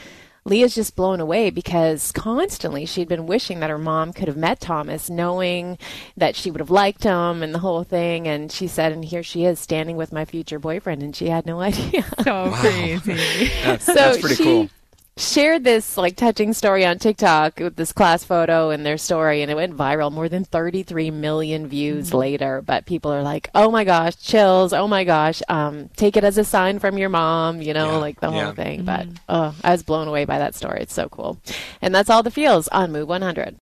Leah's 0.48 0.76
just 0.76 0.96
blown 0.96 1.20
away 1.20 1.50
because 1.50 2.14
constantly 2.14 2.86
she'd 2.86 3.10
been 3.10 3.28
wishing 3.28 3.60
that 3.60 3.70
her 3.70 3.78
mom 3.78 4.14
could 4.14 4.30
have 4.30 4.38
met 4.38 4.62
Thomas, 4.62 5.10
knowing 5.10 5.78
that 6.16 6.38
she 6.38 6.50
would 6.50 6.62
have 6.62 6.70
liked 6.70 7.04
him 7.04 7.44
and 7.44 7.54
the 7.54 7.60
whole 7.60 7.84
thing. 7.84 8.28
And 8.30 8.50
she 8.50 8.68
said, 8.68 8.94
and 8.94 9.04
here 9.04 9.24
she 9.24 9.44
is 9.44 9.60
standing 9.60 9.98
with 9.98 10.14
my 10.14 10.24
future 10.24 10.58
boyfriend, 10.58 11.04
and 11.04 11.14
she 11.14 11.28
had 11.28 11.46
no 11.46 11.60
idea. 11.62 12.06
So 12.24 12.52
crazy. 12.54 13.52
That's, 13.64 13.86
so 13.86 13.94
that's 13.94 14.20
pretty 14.20 14.36
she 14.36 14.44
cool. 14.44 14.70
Shared 15.18 15.64
this 15.64 15.98
like 15.98 16.16
touching 16.16 16.54
story 16.54 16.86
on 16.86 17.00
TikTok 17.00 17.60
with 17.60 17.76
this 17.76 17.92
class 17.92 18.24
photo 18.24 18.70
and 18.70 18.86
their 18.86 18.98
story, 18.98 19.42
and 19.42 19.52
it 19.52 19.56
went 19.56 19.76
viral. 19.76 20.12
More 20.12 20.30
than 20.30 20.44
33 20.46 21.12
million 21.12 21.68
views 21.68 22.08
Mm-hmm. 22.10 22.18
later, 22.18 22.62
but 22.62 22.86
people 22.86 23.12
are 23.12 23.24
like, 23.24 23.50
"Oh 23.56 23.72
my 23.72 23.84
gosh, 23.84 24.16
chills! 24.16 24.74
Oh 24.74 24.88
my 24.88 25.04
gosh, 25.04 25.42
um, 25.50 25.90
take 25.96 26.16
it 26.18 26.24
as 26.24 26.38
a 26.38 26.44
sign 26.44 26.80
from 26.80 26.98
your 26.98 27.10
mom," 27.10 27.62
you 27.62 27.74
know, 27.74 27.94
Yeah, 27.94 27.98
like 27.98 28.20
the 28.22 28.30
yeah. 28.32 28.46
whole 28.46 28.54
thing. 28.54 28.84
But 28.86 29.08
oh, 29.28 29.54
I 29.64 29.72
was 29.72 29.84
blown 29.84 30.08
away 30.08 30.26
by 30.26 30.38
that 30.40 30.56
story. 30.56 30.80
It's 30.82 30.94
so 30.94 31.10
cool, 31.10 31.40
and 31.82 31.94
that's 31.94 32.10
all 32.10 32.24
the 32.24 32.32
feels 32.32 32.68
on 32.70 32.92
Move 32.92 33.08
100. 33.10 33.58